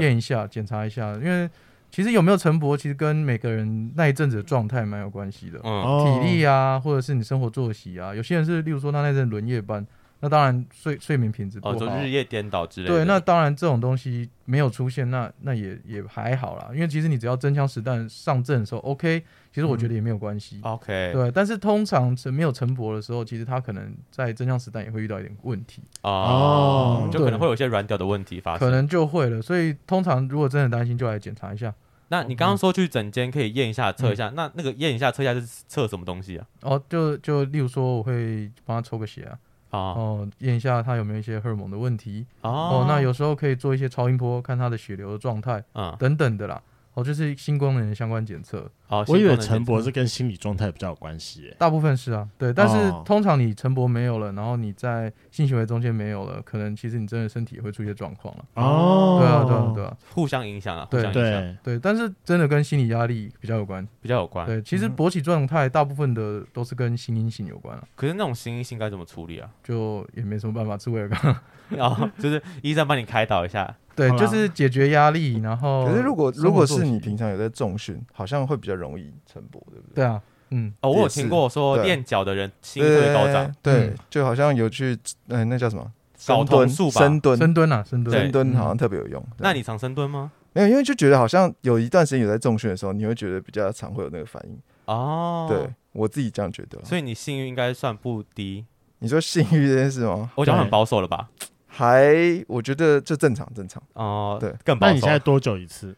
[0.00, 1.50] 验一下，检查一下，因为
[1.90, 5.60] 其实有没有晨勃，其实跟每个人那一阵子的状态蛮有关系的。
[5.64, 9.86] 嗯，体力啊，或者是你生活作息啊，有些人是，例如说他那阵轮夜班。
[10.20, 12.94] 那当然睡睡眠品质不好，哦，就日夜颠倒之类的。
[12.94, 20.60] 对，那当然这种东西没有出现，那那也也还好啦，因为其实你只要真枪实弹上阵的时候，OK，其实我觉得也没有关系。
[20.64, 29.42] 嗯、OK，对，但是通常没有晨勃的时候，其实他可能在真枪实弹也会遇到一点问题哦，嗯、就可能会有一些软屌的问题发生，可能就会了。
[29.42, 31.72] 所以通常如果真的担心，就来检查一下。
[32.08, 36.46] 那你刚刚说去诊间可以验一下、测一下，嗯、那那个验一下、测一下是测什么东西啊？
[36.62, 39.36] 哦，就就例如说，我会帮他抽个血啊。
[39.70, 46.62] 哦，验一下他有没有一些荷尔蒙的问题哦，哦，那有时候可以做一些超音波，看他的血流的状态，啊，等等的啦。
[46.94, 48.66] 哦，就是性功能的相关检测。
[48.88, 51.52] 哦，我以为晨勃是跟心理状态比较有关系。
[51.58, 52.52] 大部分是啊，对。
[52.52, 58.44] 但是通常你晨勃没有了，然后你在性行为中间没有了，可能其实你真的身体也会出现状况了。
[58.54, 61.78] 哦，对啊，对啊，对啊，互相影响啊，对对对。
[61.78, 64.46] 但是真的跟心理压力比较有关，比较有关。
[64.46, 67.84] 对，其实勃起状态大部分的都是跟心因性有关啊。
[67.96, 69.50] 可是那种心因性该怎么处理啊？
[69.64, 71.36] 就也没什么办法，吃威而钢。
[71.78, 73.74] 哦，就是医生帮你开导一下。
[73.96, 75.86] 对，就是解决压力，然后。
[75.86, 79.94] 可是如果如果是你平常有在重训，好像会比较容易晨勃，对不对？
[79.96, 84.96] 对啊，嗯，哦，我有听过说练脚的人心会高涨，对，就好像有去，
[85.28, 85.90] 嗯，那叫什么？
[86.18, 89.22] 睾酮素吧，深蹲，深蹲啊，深蹲，深蹲好像特别有用。
[89.38, 90.32] 那你常深蹲吗？
[90.54, 94.58] 没有，因为就觉得好像有一段时间有在重训的时候，你会觉得比较常会有那个反应。
[94.86, 96.82] 哦，对我自己这样觉得。
[96.84, 98.64] 所以你性欲应该算不低。
[99.00, 100.30] 你说性欲这件事吗？
[100.36, 101.28] 我讲很保守了吧？
[101.66, 104.90] 还我觉得就正常正常哦，对，更保守。
[104.90, 105.94] 那你现在多久一次？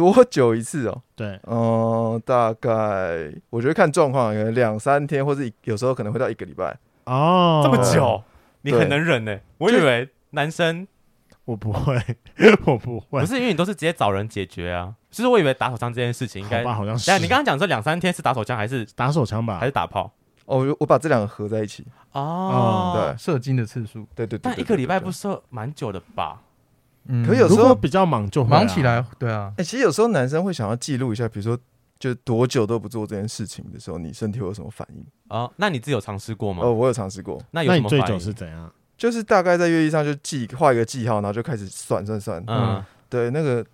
[0.00, 1.02] 多久一次哦？
[1.14, 6.74] 对，嗯，大概我觉得看状况，可能两三天，或者有时候可能会到一个礼拜。
[7.04, 8.22] 哦，这么久，
[8.62, 9.38] 你很能忍呢。
[9.58, 10.88] 我以为男生
[11.44, 12.00] 我不会，
[12.64, 14.94] 我不会，不是因为你都是直接找人解决啊。
[15.10, 17.10] 其实我以为打手枪这件事情应该，好像是。
[17.10, 19.58] 但你刚刚讲这两三天是打手枪还是打手枪吧？
[19.58, 20.10] 还是打炮？
[20.46, 26.40] 哦，我把这两个合在一起哦，对，射精的次数，对对对，但一个礼拜不射蛮久的吧？
[27.06, 29.52] 嗯，可有时候比较忙就忙起来，对啊。
[29.56, 31.58] 哎，其实有时候男生会想要记录一下，比如说，
[31.98, 35.50] 就多久都不做这件事情的时候，你身体会有什么反应啊？
[35.56, 36.62] 那你自己有尝试过吗？
[36.64, 37.42] 哦，我有尝试过。
[37.50, 37.88] 那有什么？
[37.88, 38.72] 最久是怎样？
[38.96, 42.42] 就是大概在月历上就记画一个记号，然后就开始算算算。
[42.46, 43.64] 嗯，对，那个。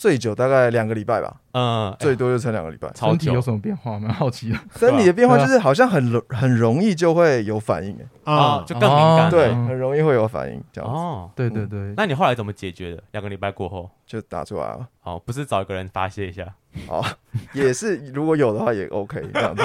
[0.00, 2.88] 最久大概两个礼拜吧，嗯，最多就撑两个礼拜。
[2.94, 3.98] 身体有什么变化？
[3.98, 4.58] 蛮好奇的。
[4.76, 10.96] 身体的变化 就是好像很容很容易就会有反应，啊，就更敏感，对，很容易会有反应，这样子。
[10.96, 11.92] 哦，对对对。
[11.96, 13.02] 那你后来怎么解决的？
[13.12, 14.86] 两个礼拜过后就打出来了。
[15.02, 16.46] 哦，不是找一个人发泄一下？
[16.86, 17.04] 哦，
[17.52, 19.62] 也是，如果有的话也 OK 这样子。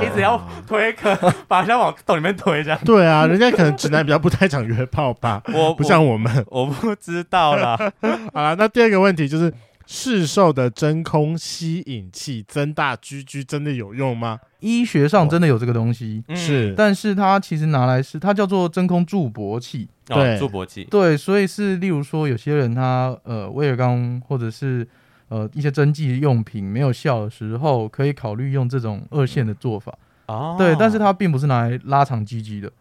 [0.00, 1.14] 你只要推可，
[1.46, 2.80] 把人家往洞里面推这样。
[2.84, 5.40] 对啊，人家可能直男比较不太想约炮吧？
[5.54, 7.78] 我不像我们，我不知道啦。
[8.34, 9.54] 好了，那第二个问题就是。
[9.86, 14.40] 市售的真空吸引器增大 GG 真的有用吗？
[14.60, 24.86] 医学上真的有这个东西，哦、是，但是它其实拿来是它叫做真空助勃器，对，助勃器，对，所以是例如说有些人他呃威尔刚或者是
[25.28, 29.92] 呃一些针剂用品没有效的时候，可以考虑用这种二线的做法，
[30.26, 32.72] 哦，对，但是它并不是拿来拉长 GG 的。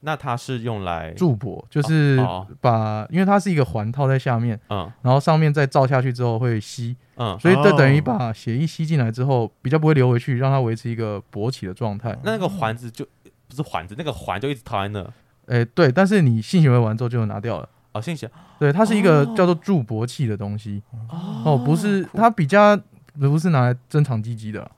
[0.00, 2.18] 那它是用来助勃，就是
[2.60, 12.18] 把，因为它是一个环套在下面，嗯，然后上面再罩下去之后会吸，嗯，所以这等于把血液吸进来之后，比较不会流回去，让它维持一个勃起的状态。
[12.22, 13.06] 那那个环子就
[13.46, 15.06] 不是环子，那个环就一直套在那。
[15.46, 17.68] 哎，对，但是你性行为完之后就拿掉了。
[17.92, 18.28] 哦，性行，
[18.58, 20.82] 对，它是一个叫做助勃器的东西。
[21.44, 22.78] 哦，不是，它比较
[23.18, 24.70] 不是拿来增长鸡鸡的。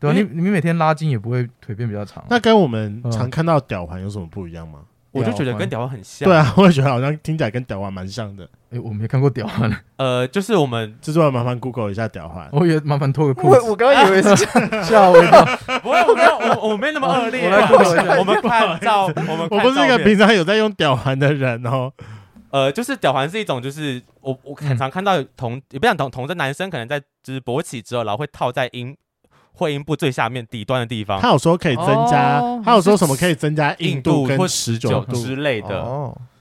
[0.00, 2.24] 对啊，你你每天拉筋也不会腿变比较长。
[2.30, 4.80] 那跟我们常看到屌环有什么不一样吗？
[5.12, 6.28] 我就觉得跟屌环很像。
[6.28, 8.48] 对啊， 我也觉得好像听起来跟屌环蛮像的。
[8.70, 9.68] 哎，我没看过屌环。
[9.96, 12.48] 呃，就是我们制作人麻烦 Google 一下屌环。
[12.52, 13.60] 我也麻烦脱个裤子。
[13.60, 14.36] 我我刚刚以为是
[14.84, 15.44] 吓我一跳。
[15.82, 17.44] 不会，我没有，我我没那么恶劣。
[17.44, 18.18] 我来 Google 一下。
[18.20, 21.92] 我们看照，我们我不是一个平常有在用屌环的人哦。
[22.50, 28.96] 呃，就是屌环是一种，就是我我很常看到同也不想同同的男生可能在就是勃起之后，然后会套在阴。
[29.60, 35.84] 会阴部最下面底端的地方，他有说可以增加，他有说什么可以增加硬度跟持久度之类的，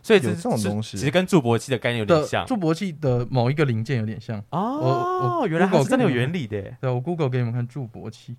[0.01, 5.45] 所以这种东西其实跟助勃器的概念有点像，助勃器的某一个零件有点像哦。
[5.49, 8.35] 原来它是真的有原理的，对，我 Google 给你们看助勃器。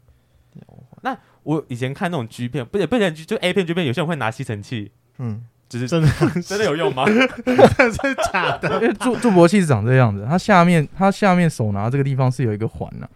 [1.02, 6.08] 那我以前看那种 G 片，不是不是就 A 片 G 片，有些人会拿吸尘器，嗯，只是真的
[6.42, 7.04] 真的有用吗？
[7.06, 8.80] 真的假的？
[8.82, 13.08] 因为助助勃器是长这样子，它下面它下面手拿这个地方是有一个环呢。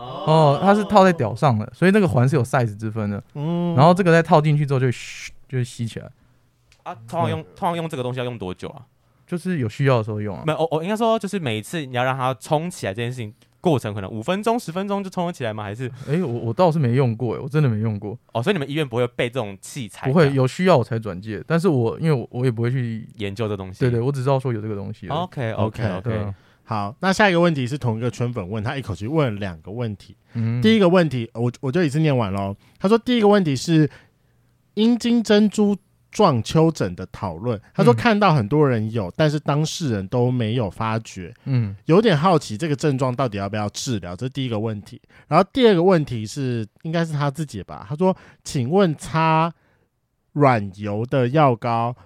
[0.00, 3.22] 哦，它是套在屌上的，所以那个环是有 size 之分的。
[3.34, 6.10] 嗯，然后这个再套进去之后就嘘，就会吸起来。
[6.82, 8.82] 啊，通常用通常用这个东西要用多久啊？
[9.26, 10.42] 就是有需要的时候用啊。
[10.46, 15.62] 没有，我我应该说就是每一次你要让它冲起来这件事情，过程可能五分钟、十分钟就冲得起来吗？
[15.62, 15.86] 还是？
[16.08, 18.18] 哎、欸，我我倒是没用过，哎，我真的没用过。
[18.32, 20.08] 哦，所以你们医院不会备这种器材？
[20.08, 21.42] 不会，有需要我才转介。
[21.46, 23.80] 但是我因为我我也不会去研究这东西。
[23.80, 25.06] 对对，我只知道说有这个东西。
[25.08, 26.16] OK OK OK。
[26.16, 26.34] 啊、
[26.70, 30.16] 好，那下一个问题是同一个圈粉问他一口气问了两个问题。
[30.34, 32.54] 嗯，第一个问题，我我就一次念完喽。
[32.78, 33.90] 他说第一个问题是
[34.74, 35.76] 阴茎珍珠
[36.12, 45.02] 状丘疹的讨论，他说看到很多人有，嗯、但是当事人都没有发觉，嗯，有点好奇这个症状到底要不要治疗，这是第一个问题。
[45.26, 47.84] 然后第二个问题是，应该是他自己吧？
[47.88, 49.52] 他说，请问擦
[50.34, 51.96] 软油的药膏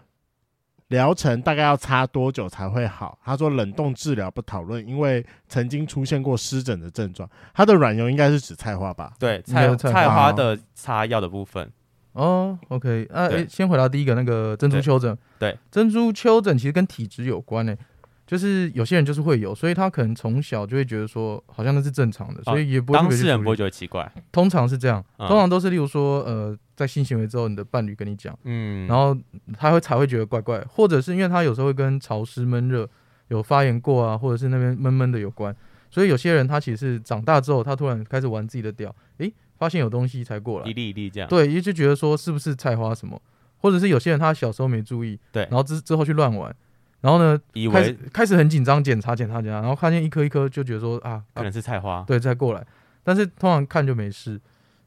[0.94, 3.18] 疗程大概要擦多久才会好？
[3.22, 7.28] 他说冷冻治疗不讨论，因为曾经出现过湿疹的症状。
[7.52, 9.12] 他的软油应该是指菜花吧？
[9.18, 11.70] 对，菜菜花的擦药的部分。
[12.12, 15.18] 哦，OK，啊，诶，先回答第一个那个珍珠丘疹。
[15.38, 17.76] 对，珍珠丘疹其实跟体质有关诶，
[18.24, 22.98] 就是有些人就是会有，所以他可能从小就会觉得说好像那是正常的，所以也不会。
[23.00, 24.10] 当事人不会觉得奇怪。
[24.30, 29.16] 通常是这样，通常都是例如说，呃，在性行为之后，你的伴侣跟你讲，嗯，然后
[29.58, 32.88] 他会才会觉得怪怪，或者是因为他有时候会跟潮湿闷热
[33.28, 35.54] 有发炎过啊，或者是那边闷闷的有关，
[35.90, 39.32] 所以有些人他其实是长大之后，他突然开始玩自己的屌，诶。
[39.56, 41.28] 发现有东西才过来，一粒一粒这样。
[41.28, 43.18] 对，也就觉得说是不是菜花什么，
[43.58, 46.54] 或者是有些人他小时候没注意，对，然后之之后去乱玩，
[47.00, 52.66] 然后呢，以为开始开始很紧张，检查检查检查，然后看见一颗一颗，就觉得说啊，可能是菜花，对，再过来，
[53.04, 54.38] 但是通常看就没事，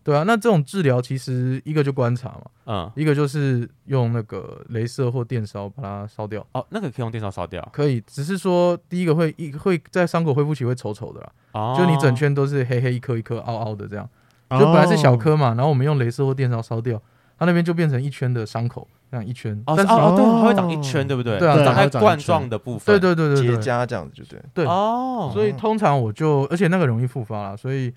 [0.08, 14.10] 对啊，那这种治疗其实一个就观察嘛，嗯，一个就是用那个镭射或电烧把它烧掉，哦，那个可以用电烧烧掉，可以，只是说第一个会一会在伤口恢复期会丑丑的啦，哦，就你整圈都是黑黑一颗一颗凹凹的这样。
[14.49, 16.97] 就本来是小颗嘛，然后我们用镭射或电烧烧掉，
[17.38, 19.62] 它那边就变成一圈的伤口，这样一圈。
[19.68, 21.38] 哦，哦，对，它会长一圈，对不对？
[21.38, 22.97] 对啊，长在冠状的部分。
[22.97, 24.41] 对对对对结痂这样子就对。
[24.53, 27.93] 对哦，所以通常我就，而且那个容易复发啦，所以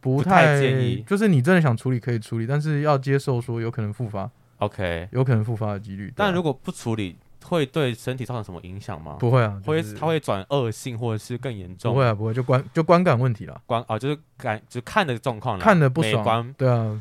[0.00, 1.04] 不太建议。
[1.06, 4.30] 就是你真的想处理可以处理，但是要接受说有可能复发。
[4.58, 6.12] OK，有可能复发的几率。
[6.16, 9.16] 但如果不处理，会对身体造成什么影响吗？
[9.20, 11.92] 不会啊，会它会转恶性或者是更严重？
[11.92, 13.60] 不会啊，不会，就观就观感问题了。
[13.66, 16.54] 观啊，就是感就看的状况，看的不爽。
[16.56, 17.00] 对啊，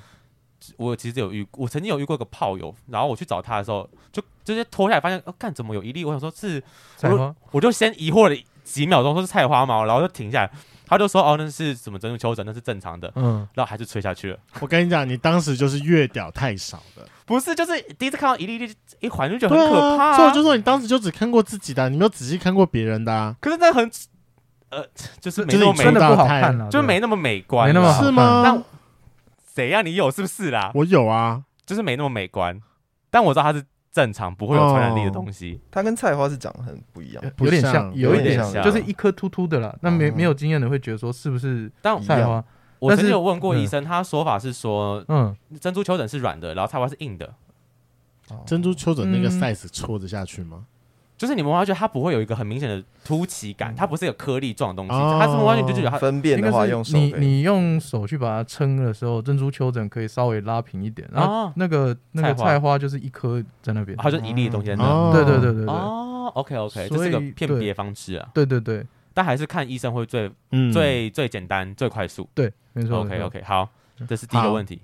[0.78, 6.06] 我其实有遇，我曾经有遇过一个炮友，然后我去找他的时候，就直接脱下来发现，哦，干怎么有一粒？
[6.06, 6.62] 我想说是
[6.98, 10.52] 菜花，我就先疑惑了几秒钟，说是菜花嘛，然后就停下来。
[10.88, 14.38] 他就说：“哦，那是什么珍珠丘疹，那是正常的。”嗯，然后还是吹下去了。
[14.60, 17.54] 我跟你讲，你当时就是月屌太少了，不是？
[17.56, 23.36] 就是第一次看到一粒粒一环就觉得很可怕，啊，所以我就说你当时就只看过自己的，你没有仔细看过别人的啊。
[23.40, 23.90] 可是那很
[24.70, 24.86] 呃，
[25.20, 28.42] 就是没那么美，真的不好看了，就是没那么美观，没那么好看是吗？
[28.44, 28.64] 但
[29.56, 29.82] 谁呀？
[29.82, 30.72] 你有是不是啦？
[30.76, 32.60] 我有啊，就是没那么美观，
[33.10, 33.64] 但我知道它是。
[33.96, 39.74] 正常不会有传染力的东西，它跟菜花是长得很不一样，有点像，有一点像，就是一颗突突的啦。
[39.82, 41.72] 那没没有经验的会觉得说是不是？
[41.82, 42.43] 但菜花，
[42.80, 47.34] 我曾经有问过医生，他说法是说，嗯，珍珠丘疹是软的，然后菜花是硬的。
[48.46, 50.66] 珍珠丘疹那个 size 戳得下去吗？
[51.18, 65.11] 就是你们发觉它不会有一个很明显的凸起感，它不是有颗粒状的东西，它是完全就觉得它分辨的话用手，你你用手去把它撑的时候，珍珠丘疹可以稍微拉平一点，然后那个那个菜花就是一颗在那边，它就一粒的东西在那。
[65.13, 65.74] 对对对对对。
[65.74, 68.28] 哦，OK OK，这是个辨别方式啊。
[68.34, 70.30] 对对对，但还是看医生会最
[70.74, 72.28] 最最简单最快速。
[72.34, 72.99] 对，没错。
[72.99, 73.70] OK OK，好，
[74.07, 74.82] 这是第一个问题。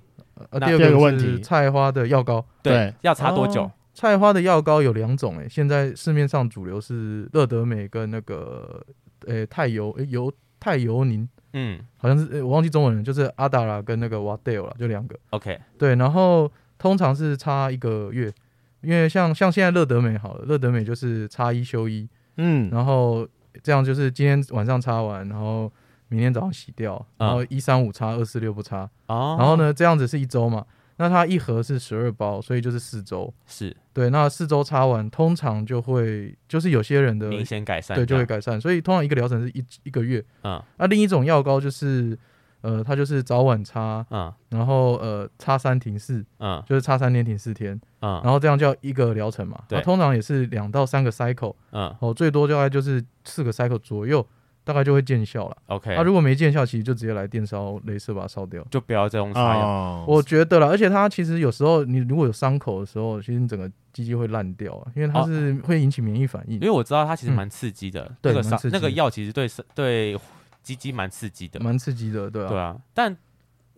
[0.50, 3.70] 呃第二个问题，菜花的药膏，对，要擦多久？
[3.94, 8.84] 菜花的药膏有两种，诶，现在市面上主流是乐德美跟那个，
[9.26, 15.14] 诶，泰油，诶，油泰油宁，嗯，好像是，诶，我忘记中文了，就是阿达拉跟那个瓦戴尔了，就两个。
[15.30, 18.32] OK，对，然后通常是擦一个月，
[18.80, 23.28] 因为像像现在乐德美好了，乐德美就是擦一休一，嗯，然后
[23.62, 25.70] 这样就是今天晚上擦完，然后
[26.08, 30.64] 明天早上洗掉，然后一三五擦，二四六不擦，哦，然后呢，这样子是一周嘛。
[31.02, 33.34] 那它一盒是十二包，所以就是四周。
[33.44, 38.60] 是对，那四周擦完，通常就会就是有些人的明显改善，对，就会改善。
[38.60, 40.24] 所以通常一个疗程是一一个月。
[40.44, 42.16] 嗯，那另一种药膏就是，
[42.60, 49.60] 呃，它就是早晚擦，嗯，然后呃，擦三停四，嗯，就是擦三天停四天，嗯，然后这样叫一个疗程嘛。
[49.68, 54.24] 对，通常也是两到三个 cycle，嗯，哦，最多大概就是四个 cycle 左右。
[54.64, 55.56] 大概就会见效了。
[55.66, 60.04] OK，那如果没见效，其实就直接来电烧、镭射把它烧掉，就不要再用擦药。
[60.06, 66.54] 我觉得了，而且它其实有时候你如果有伤口的时候，其实你整个鸡鸡会烂掉啊，因为它是会引起免疫反应。
[66.54, 70.18] 因为我知道它其实蛮刺激的，那个伤那个药其实对对
[70.62, 72.48] 鸡鸡蛮刺激的，蛮刺激的，对啊。
[72.48, 73.16] 对啊，但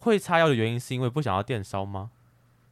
[0.01, 2.11] 会擦药的原因是因为不想要电烧吗？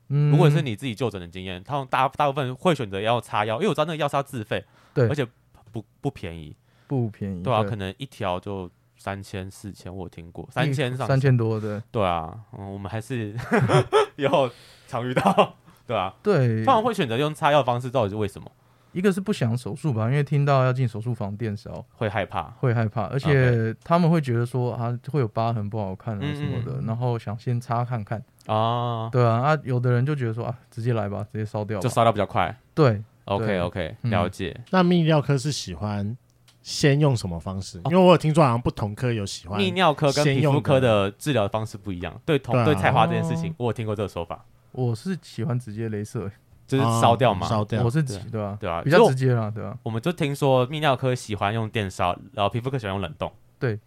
[0.08, 5.26] 嗯，如果是你自己就诊的经验，他们大大部分会选择要擦药，因为我知道那个药是要自费，对，而且
[5.70, 6.54] 不不便宜，
[6.86, 8.70] 不便宜，对啊，可能一条就。
[8.94, 11.82] 三千四千，我听过三千上三千多的。
[11.90, 13.34] 对啊，嗯，我们还是
[14.14, 14.48] 以后
[14.86, 18.48] 常遇到， 对啊，对，通常会选择用擦药方式，到底是为什么？
[18.92, 32.56] 一个是不想手术吧，因为听到要进手术房电烧，会害怕，会害怕，而且他们会觉得说啊会有疤痕不好看啊什么的，嗯嗯然后想先擦看看啊，对啊，啊有的人就觉得说啊直接来吧，直接烧掉，就烧掉比较快。
[32.72, 34.54] 对，OK OK，了解。
[34.58, 36.16] 嗯、那泌尿科是喜欢
[36.62, 37.80] 先用什么方式？
[37.86, 42.18] 因为我有听说好像不同科有喜欢泌尿科跟皮肤科的治疗方式不一样。
[42.24, 44.44] 对同对，对菜花这件事情，哦、我有听过这个说法。
[44.70, 46.30] 我是喜欢直接镭射。
[46.64, 47.82] 就是烧掉嘛，烧掉。
[47.82, 48.56] 我是对吧？
[48.58, 49.76] 对啊，比较直接啦，对吧？
[49.82, 53.30] 我们就听说泌尿科喜欢用电烧，然后皮肤科喜欢用冷冻。
[53.58, 53.78] 对，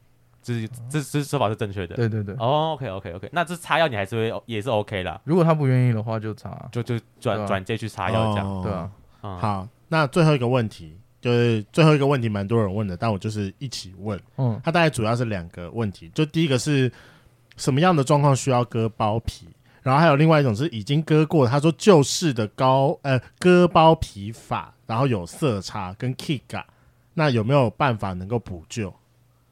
[0.43, 1.95] 这这这说法是正确的。
[1.95, 2.35] 对对对。
[2.35, 5.19] 哦，OK OK OK，那这擦药你还是会也是 OK 啦。
[5.23, 8.61] 如果他不愿意的话，就擦，就就转转介去擦药这样。
[8.61, 8.91] 对啊。
[9.21, 14.19] 好，那最后一个问题就是最后一个问题，蛮多人问的，但我就是一起问。
[14.37, 14.61] 嗯。
[14.63, 16.91] 他大概主要是两个问题，就第一个是
[17.57, 19.47] 什么样的状况需要割包皮？
[19.81, 26.63] 然后还有另外一种是已经割过，他说旧式的高呃割包皮法，然后有色差跟 Kiga，
[27.15, 28.93] 那有没有办法能够补救？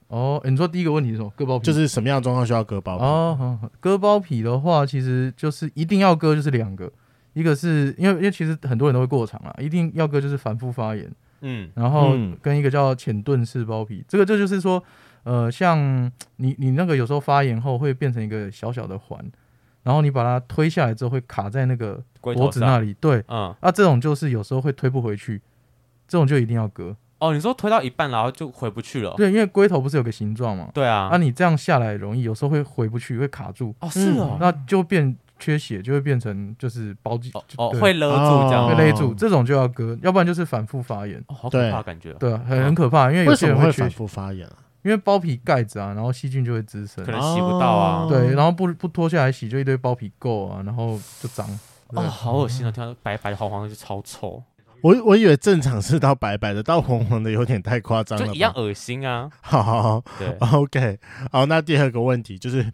[0.10, 1.34] 哦，你说第一个问题是什么？
[1.36, 3.04] 割包皮就是什么样的状况需要割包皮？
[3.04, 6.92] 哦，好好割包皮的话，其实就是一定要割，就是两个，
[7.34, 11.12] 一个是因为因为其实很多人都会过长啊，一定要割就是反复发炎，
[11.44, 14.84] 嗯，然后跟一个叫浅盾式包皮，这个这就是说，
[15.24, 19.24] 呃，像你你那个有时候发炎后会变成一个小小的环。
[19.84, 22.94] 然后你把它推下来之后，会卡在那个脖子那里。
[23.02, 25.42] 对，嗯，那，这种就是有时候会推不回去，
[26.08, 26.96] 这种就一定要割。
[27.20, 29.14] 哦，你说推到一半然后就回不去了？
[29.18, 30.70] 对，因为龟头不是有个形状嘛？
[30.74, 33.76] 对啊，啊，你这样下来容易，有时候会回不去，会卡住。
[33.82, 35.14] 哦，是哦，那就变
[35.44, 41.22] 缺血，就会变成就是包肌哦，会勒住这样，会勒住，这种就要割，要不然就是反复发炎。
[41.28, 42.14] 好可怕感觉。
[42.14, 44.54] 对，很很可怕，因为有些人会反复发炎啊。
[44.84, 48.08] 因为包皮盖子啊，然后细菌就会滋生，可能洗不到啊。
[48.10, 51.48] 对，然后不不脱下来洗，就一堆包皮垢啊，然后就脏。
[51.88, 52.72] 哦，好恶心啊！
[52.72, 54.44] 听到白白黄黄的就超臭。
[54.82, 58.28] 我我以为正常是到白白的，到黄黄的有点太夸张了。
[58.28, 59.30] 就一样恶心啊。
[59.40, 61.00] 好好好，对，OK。
[61.32, 62.70] 好，那第二个问题就是，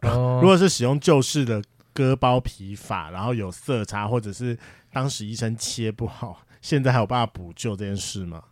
[0.00, 1.62] 如果是使用旧式的
[1.96, 4.56] 割包皮法，然后有色差，或者是
[4.92, 8.44] 当时医生切不好，现在还有办法补救这件事吗？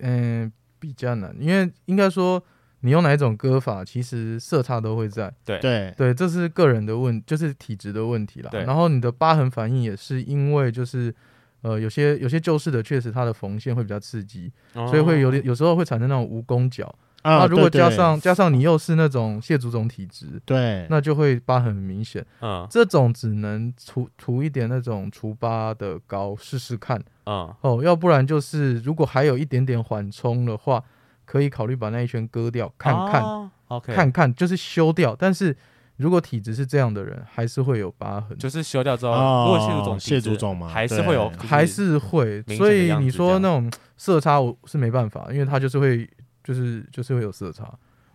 [0.00, 0.52] 嗯。
[0.82, 2.42] 比较难，因为应该说
[2.80, 5.30] 你用哪一种割法，其实色差都会在。
[5.44, 8.50] 对对对，这是个人的问，就是体质的问题啦。
[8.64, 11.14] 然后你的疤痕反应也是因为就是
[11.60, 16.98] 呃有些有些旧式的确实它的缝线会比较刺激，哦、所以会有点有时候会产生那种蜈蚣脚。
[17.22, 22.24] 那、啊、如果加上加上你又是那种蟹足肿体质，对，那就会疤痕很明显。
[22.40, 26.98] 嗯，这种只能涂涂一点那种除疤的膏试试看。
[27.26, 30.82] 嗯，哦，要不然就是如果还有一点点缓冲的话，
[31.26, 33.22] 可以考虑把那一圈割掉看看。
[33.22, 35.14] 哦、OK，看看就是修掉。
[35.14, 35.54] 但是
[35.98, 38.38] 如果体质是这样的人，还是会有疤痕。
[38.38, 42.42] 就是修掉之后，哦、如果蟹足肿，蟹足肿嘛，还是会有，还是会。
[42.56, 46.08] 所以你说那种色差，我是没办法，因为它就是会。
[46.42, 47.64] 就是就是会有色差，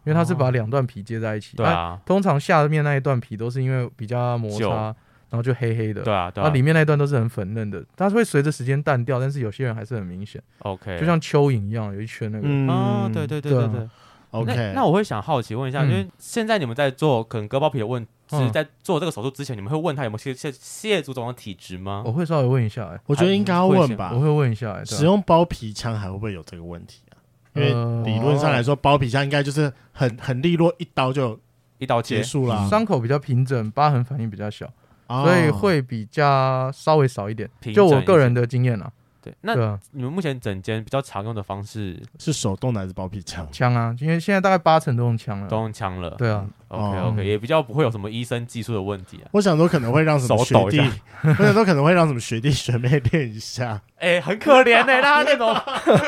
[0.04, 1.56] 因为它是把两段皮接在一起。
[1.58, 4.68] 对啊，通常下面那一段皮都是因为比较摩擦，
[5.30, 6.02] 然后就黑黑的。
[6.04, 10.42] 对啊，然后里面那一段都是很粉嫩的，它会随着时间淡掉，但是有些人还是很明显。
[10.60, 12.48] OK，就像蚯蚓一样，有一圈那个。
[12.48, 13.90] 嗯，对对对对对。
[14.32, 22.04] OK，那我会想好奇问一下，因为现在你们在做可能割包皮的问，是在做这个手术之前，你们会问他有没有蟹蟹蟹足总的体质吗？
[22.06, 24.12] 我会稍微问一下，哎，我觉得应该要问吧。
[24.14, 27.00] 我会问一下，使用包皮枪还会不会有这个问题？
[27.56, 27.70] 因为
[28.04, 31.40] 理论上来说，包皮下应该就是很很利落，一刀就
[31.78, 34.72] 一刀结束了，伤口比较平整，疤痕反应比较小，
[35.08, 37.50] 所以会比较稍微少一点。
[37.74, 38.92] 就我个人的经验啊。
[39.26, 43.48] 对，那你们目前整间比较常用的方式是手动的还是包皮枪？
[43.52, 46.12] 枪啊，因为现在大概八成都用枪了，都用枪了。
[46.12, 49.30] 对啊，OK OK，也比较不会有什么医生技术的问题啊。
[49.32, 50.80] 我想说可能会让什么学弟，
[51.24, 53.82] 我想说可能会让什么学弟学妹练一下。
[53.98, 55.56] 哎，很可怜哎，那那种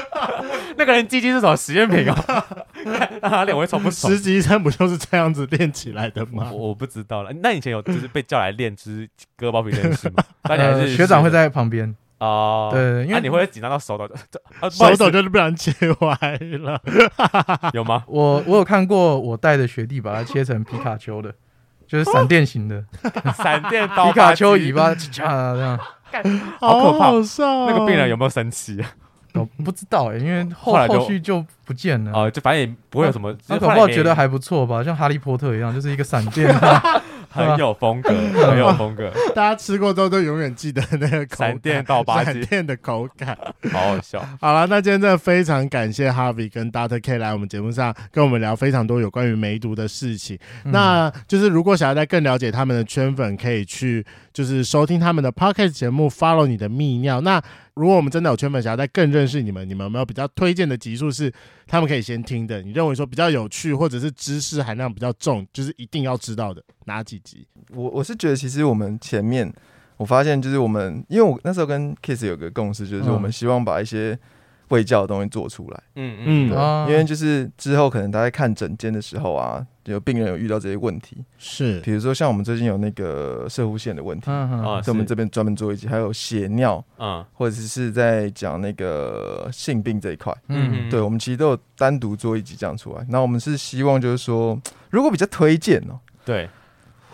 [0.78, 2.46] 那个人鸡鸡是什么实验品啊？
[2.84, 4.10] 让 他练我会从不熟。
[4.10, 6.52] 实习医生不就是这样子练起来的吗？
[6.54, 7.32] 我不知道了。
[7.42, 10.24] 那以前有就是被叫来练就是割包皮这件事吗？
[10.44, 11.96] 大家还是学长会在旁边。
[12.20, 14.10] 哦，对，因为你会紧张到手抖，
[14.72, 16.18] 手抖就是不然切歪
[16.60, 16.82] 了，
[17.74, 18.04] 有吗？
[18.10, 21.32] 我我有看过，我带的学弟把它切成皮卡丘的，
[21.88, 22.84] 就是闪电型的，
[23.38, 25.80] 闪电刀，皮卡丘尾巴，这样，
[26.60, 27.12] 好可怕！
[27.68, 28.84] 那个病人有没有生气？
[29.34, 32.12] 我不知道哎，因为后后续就不见了。
[32.14, 36.50] 哦，就反正也不会有什么，他可能觉得还不错吧，像哈利波特一样，就是一个闪电。
[37.30, 38.10] 很有风格，
[38.50, 39.12] 很有风格。
[39.36, 43.38] 大家吃过之后都永远记得那个闪电到八闪电的口感，
[43.72, 44.26] 好好笑。
[44.42, 47.00] 好了，那今天真的非常感谢 Harvie 跟 Dr.
[47.04, 50.40] K 来我们节目上跟我们聊非常多有关于梅毒的事情。
[50.64, 54.04] 嗯、那就是如果想要再更了解他们的圈粉，可以去
[54.34, 57.22] 就是收听他们的 Podcast 节目，Follow 你的泌尿。
[57.22, 57.40] 那
[57.76, 61.32] 如果我们真的有圈粉，想要再更认识你们，你们有没有比较推荐的集数是
[61.68, 62.62] 他们可以先听的？
[62.62, 67.46] 你认为说比较有趣，或者是知识含量比较重，就是一定要知道的哪几集？
[67.74, 69.54] 我我是觉得，其实我们前面
[69.98, 74.18] 我发现，就是我们因为我那时候跟 Kiss 有个共识，就是我们希望把一些
[74.70, 75.84] 卫教的东西做出来。
[75.96, 79.66] 嗯嗯，对，因为就是之后可能大家看诊间的时候啊。
[79.88, 93.06] 有病人有遇到这些问题，是，比如说像我们最近有那个射护腺的问题，啊、嗯，在我们这边专门做一集，还有血尿，啊，或者是在讲那个性病这一块，嗯，对，我们其实都有单独做一集这样出来。
[93.08, 96.50] 那我们是希望就是说，如果比较推荐哦，对，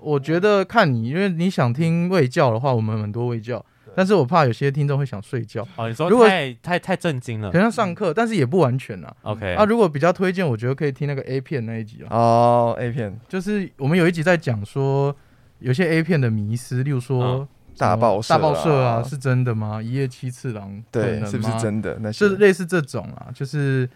[0.02, 3.64] 我觉得看你，因为你想听卫教的话，我们很多卫教。
[3.96, 5.88] 但是我怕有些听众会想睡觉哦。
[5.88, 9.16] 你说如果太太太震惊了，好像上课，但是也不完全啊。
[9.24, 12.76] OK 啊，如果比较推荐，我觉得可以听那个 A 片那一集哦。
[12.80, 15.16] A 片就是我们有一集在讲说，
[15.60, 17.48] 有些 A 片的迷思，例如说
[17.78, 19.82] 大爆大爆社啊，是真的吗？
[19.82, 21.98] 一夜七次郎对，是不是真的？
[22.02, 23.90] 那是类似这种啊，就是。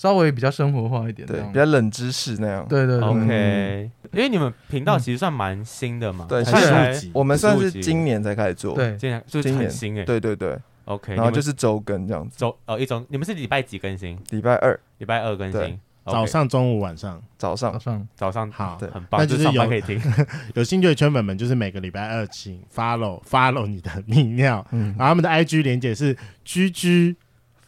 [0.00, 2.66] 稍微比较生活化一点，对，比较冷知识那样。
[2.66, 3.90] 对对对，OK。
[4.14, 10.04] 因为你们频道其实算蛮新的嘛，对，是我们算是今年才开始做，对，今年就是很新诶。
[10.06, 10.56] 对对对
[10.86, 11.14] ，OK。
[11.14, 14.18] 然后就是周更这样子，周哦一周，你们是礼拜几更新？
[14.30, 19.20] 礼拜二，礼拜二更新，早上、中午、晚上，早上、早上、早上，好，很棒。
[19.20, 20.00] 那就是有可以听，
[20.56, 26.16] 有兴趣的圈粉们，就是每个礼拜二请 follow follow 你的泌尿，嗯，然后他们的 IG 连接是
[26.46, 27.16] GG。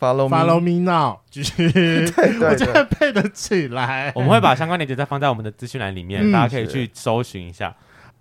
[0.02, 1.64] Follow me, Follow me now，继续，
[2.40, 4.10] 我觉得配得起来。
[4.16, 7.68] 我们会把相关链接再放在我们的资讯栏里面，嗯、大家可以去搜寻一下。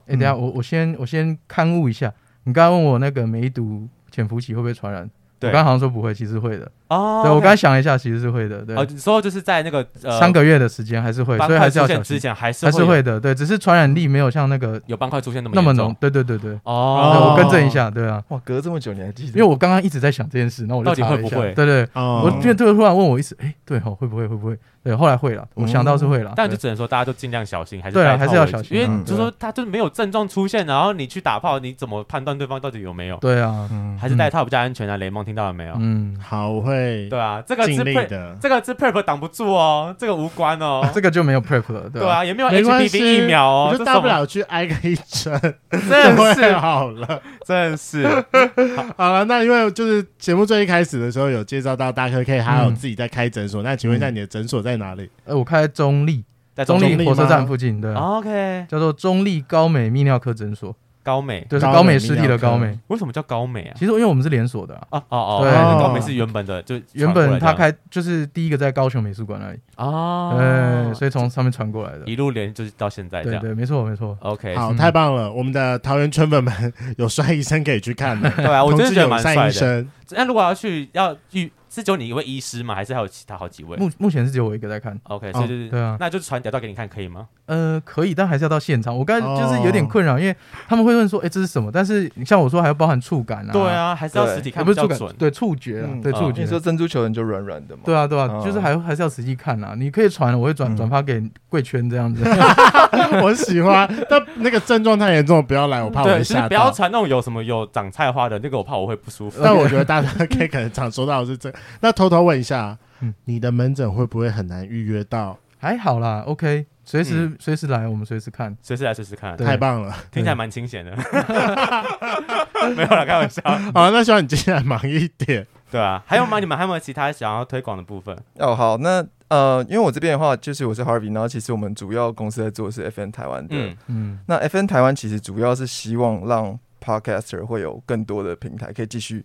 [0.02, 2.14] 哎、欸，等下我我先我先刊物一下，
[2.44, 5.10] 你刚刚问我那个梅毒潜伏期会不会传染？
[5.40, 6.72] 对我刚好像说不会，其实会的。
[6.92, 8.60] 哦，对我刚才想了一下，其实是会的。
[8.66, 9.86] 对，哦，你说就是在那个
[10.20, 12.04] 三个月的时间还是会，所以还是要小心。
[12.04, 15.96] 之前还是还是会的，对，只是传染力没有像那个有斑块出现那么那么浓。
[16.00, 16.60] 对对对对。
[16.64, 18.22] 哦，我更正一下，对啊。
[18.28, 19.30] 哇，隔这么久你还记得？
[19.30, 21.54] 因为我刚刚一直在想这件事，那我就到底会不会？
[21.54, 24.58] 对对，我因为突然问我一次，哎，对哈，会不会会不会？
[24.84, 33.16] 对，后来会了，我想到是会了，但就只能说大家都尽量小心，还是对啊，还是要小心，因为就是说他就是没有症状出现，然后你去打炮，你怎么判断对方到底有没有？
[33.18, 33.70] 对啊，
[34.00, 34.98] 还是戴套比较安全啊。
[34.98, 35.76] 雷蒙听到了没有？
[35.78, 37.08] 嗯，好，我会。
[37.08, 45.40] 对啊，这个是 prep，这个是 prep 挡不住哦，这个无关哦， 这个就没有 prep 了，对啊，也没有 HPV 疫苗哦，就大不了去挨个一针，
[45.70, 48.08] 真的是好了，真的是。
[48.98, 55.08] 好了，那因为就是节目最一开始的时候有介绍到大哥 K 还有自己在开诊所，那请问一下你的诊所在哪里？
[55.26, 55.46] 呃，我。
[55.52, 56.24] 开中立，
[56.56, 60.74] 在中立火车站附近，对，OK，叫做中立高美泌尿科诊所。
[61.04, 62.78] 高美，对，是高美湿地的高美。
[62.88, 63.74] 为什么叫高美啊？
[63.76, 65.02] 其实因为我们是连锁的啊。
[65.10, 73.42] 哦哦，对，高美是原本的，就原本他开就是第一个在高雄美术馆那里哦，对，所以从上面传过来的，一路连就是到现在这样。
[73.42, 74.18] 对对，没错没错。
[74.22, 75.32] OK，好，太棒了！
[75.32, 78.30] 我们的桃园春粉们有帅医生可以去看的。
[78.38, 79.86] 对啊，我真的觉得蛮帅的。
[80.12, 81.52] 那如果要去要预。
[81.74, 82.76] 是只有你一位医师吗？
[82.76, 83.78] 还是还有其他好几位？
[83.78, 85.00] 目目前是只有我一个在看。
[85.04, 87.28] OK，所以就是对啊，那就是传屌照给你看，可以吗？
[87.46, 88.98] 呃，可以，但还是要到现场。
[88.98, 90.36] 我刚才就是有点困扰，因为
[90.68, 93.54] 他们会问说：“哎，这是什么？”但是你像我说，还要包含触感啊。
[93.54, 96.42] 对啊，还是要实体看，不是触感，对触觉啊，对触觉。
[96.42, 97.84] 你说珍珠球人就软软的嘛？
[97.86, 99.74] 对啊，对啊，就是还还是要实际看啊。
[99.78, 102.24] 你可以传，我会转转发给贵圈这样子。
[103.24, 106.48] 我喜欢，但那个症状太严重，不要来，我怕我会吓到。
[106.48, 109.42] 不要传那种有什么有长菜花的那个，我怕我会不舒服。
[109.44, 111.52] 但我觉得大家可以可能常说到的是这。
[111.80, 112.42] 那偷偷问。
[112.42, 115.38] 一下，嗯，你的门诊会不会很难预约到？
[115.60, 120.92] 还好啦，OK，随时随时来，我们随时看，随时来，随时看，太棒了，听起来蛮清闲的。
[122.76, 123.44] 没有啦，开玩笑。
[123.76, 125.46] 好，那希望你接下来忙一点。
[125.70, 126.40] 对啊，还有吗？
[126.40, 128.18] 你们还有没有其他想要推广的部分？
[128.40, 139.24] 哦，好，那呃，因为我这边的话，就是我是 Harvey，然后其实我们主要公司在做的是 FN 台湾的，嗯嗯，那 FN 台湾其实主要是希望让 Podcaster 会有更多的平台可以继续。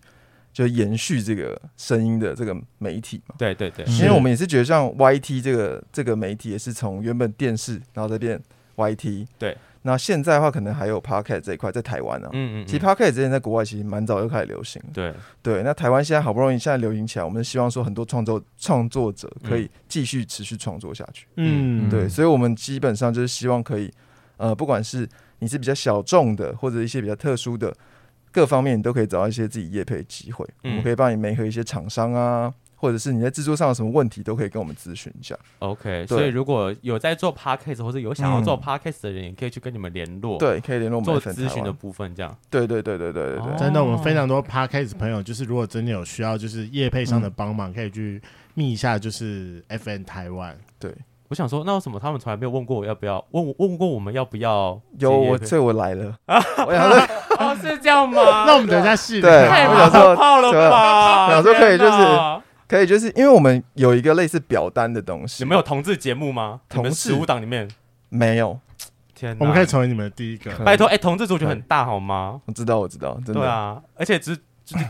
[0.57, 8.41] 就延续这个声音的这个媒体嘛，对对对，因为我们也是觉得像 YT 这个这个媒体也是从原本电视，然后再变
[8.75, 15.13] YT，对，那现在的话可能还有 Podcast 这一块在台湾呢，嗯嗯，其实 Podcast 之前在国外其实蛮早就开始流行，对。
[15.43, 23.93] 对，那台湾现在好不容易现在流行起来，我们希望说很多创作创作者可以继续持续创作下去，嗯，对，所以我们基本上就是希望可以，
[24.37, 25.07] 呃，不管是
[25.37, 27.71] 你是比较小众的，或者一些比较特殊的。
[28.37, 35.35] 各方面你都可以找到一些自己业配的机会，嗯、我们可以帮你媒合一些厂商啊，或者是你在制作上有什么问题，都可以跟我们咨询一下。
[35.57, 40.37] OK，所以如果有在做 Podcast 或者有想要做 Podcast 的人，也可以去跟你们联络。
[40.37, 42.37] 对，可以联络我们做咨询的部分，这样。
[42.51, 48.21] 对对对对对对对，真的，我们非常多 Podcast 朋友，就是如果真的有需要，就是业配上的帮忙，可以去
[48.53, 50.55] 密一下，就是 FN 台湾。
[50.77, 50.93] 对。
[51.29, 54.79] 我想说，那为什么他们从来没有问过我要不要问问过我们要不要？
[54.99, 56.41] 有我这我来了啊！
[56.65, 56.99] 我想说，
[57.37, 58.45] 哦，是这样吗？
[58.45, 59.19] 那我们等一下试。
[59.19, 61.29] 对，太马后炮了吧？
[61.31, 65.43] 想说可以，就是可以，就是因为我们有一个类似表单的东西。
[65.43, 66.61] 有没有同志节目吗？
[66.69, 67.67] 同志十五档里面
[68.09, 68.57] 没有。
[69.13, 70.51] 天，我们可以成为你们的第一个。
[70.63, 72.39] 拜托，哎，同志族群很大好吗？
[72.45, 73.41] 我知道，我知道，真的。
[73.41, 74.37] 对啊，而且之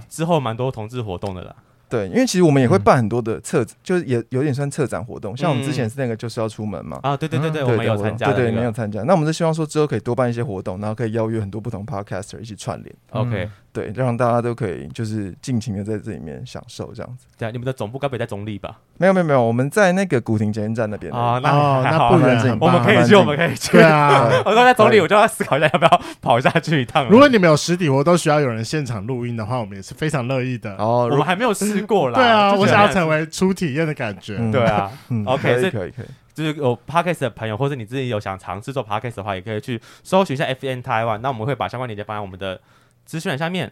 [0.10, 1.56] 之后蛮多同志活动的啦。
[1.90, 5.36] 对，因为其实我们也会办很多的策，就是也有点算策展活动。
[5.38, 7.00] 像我们之前是那个就是要出门嘛。
[7.04, 9.04] 啊，对对对对，我们有参加，对对，没有参加。
[9.04, 12.96] 那我们是希望说之后可以多办一些活动，然后可以邀约很多不同 podcaster 一起串联。
[13.12, 17.28] OK，对，让大家都可以就是尽情的在这里面享受这样子。
[17.38, 18.80] 对，你们的总部该不会在中立吧？
[18.98, 21.14] 没有没有没有，我们在那个古亭捷运站那边。
[21.14, 21.52] 啊，那
[21.84, 23.74] 那不远，我们可以去，我们可以去。
[23.74, 27.08] 对啊， 我说在总理，我就要思考一下要不要跑下去一趟。
[27.08, 30.76] 如果你们有实体活动需要有人现场录音的话，我们也是非常乐意的。
[30.78, 32.16] 哦，我们还没有试过啦。
[32.20, 32.56] 对啊。
[32.56, 34.92] 我想要成为初体验的感觉，对啊
[35.26, 42.60] ，OK，可以可以可以，就是有 Podcast 的朋友，或者你自己有想尝试做 Podcast 的话，也可以去搜寻一下 FN Taiwan，那我们会把相关链接放在我们的
[43.08, 43.72] 资讯栏下面。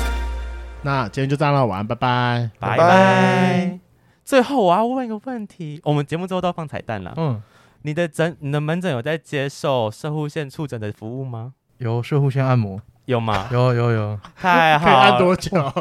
[0.83, 3.79] 那今天就这样了，晚安，拜拜，拜拜。
[4.25, 7.13] 最后我要问一个问题，我们节目最后都要放彩蛋了。
[7.17, 7.39] 嗯，
[7.83, 11.53] 你的诊，你的门诊有在接受射护线触诊的服务吗？
[11.77, 12.81] 有射护线按摩。
[13.05, 13.47] 有吗？
[13.51, 15.49] 有有有，太好，可以按多久？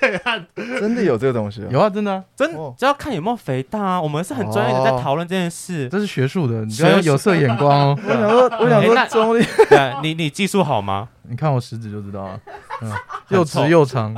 [0.00, 1.62] 可以按，真的有这个东西？
[1.70, 4.00] 有啊，真的，真只要看有没有肥大啊。
[4.00, 7.98] 我们是很专业的在讨论这件事，这是学术的，你不要有色眼光哦。
[8.04, 9.44] 我想说，我想说中立。
[9.68, 11.08] 对，你你技术好吗？
[11.26, 12.40] 你看我食指就知道了，
[12.82, 12.92] 嗯，
[13.28, 14.14] 又直又长，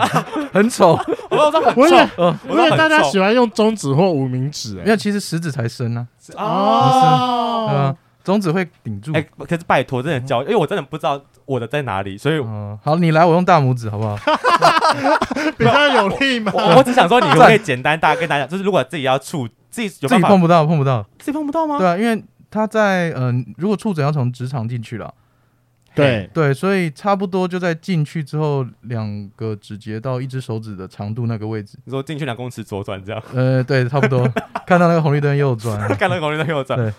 [0.52, 0.98] 很丑。
[1.30, 6.06] 我说很丑，嗯，因为大家喜欢用中指或无名指，因为其实食指才深呢。
[6.36, 7.96] 哦，嗯，
[8.26, 9.12] 中指会顶住。
[9.14, 11.18] 哎，可是拜托，真的教，因为我真的不知道。
[11.46, 12.18] 我的在哪里？
[12.18, 14.16] 所以，嗯，好，你来，我用大拇指，好不好？
[15.56, 16.50] 比较有力嘛？
[16.76, 21.78] 我只想说，你可以简单大家跟大家，就是如果自己要触自己有，自己碰不到，碰不到，自己碰不到吗？
[21.78, 22.20] 对啊，因为
[22.50, 25.14] 他在嗯，如果触诊要从直肠进去了，
[25.94, 31.78] 对对，所以差不多就在进去之后，两个指节到一只手指的长度那个位置。
[31.84, 33.22] 你说进去两公尺左转这样？
[33.32, 34.28] 呃，对，差不多。
[34.66, 36.76] 看到那个红绿灯右转， 看到红绿灯右转。
[36.76, 36.92] 对。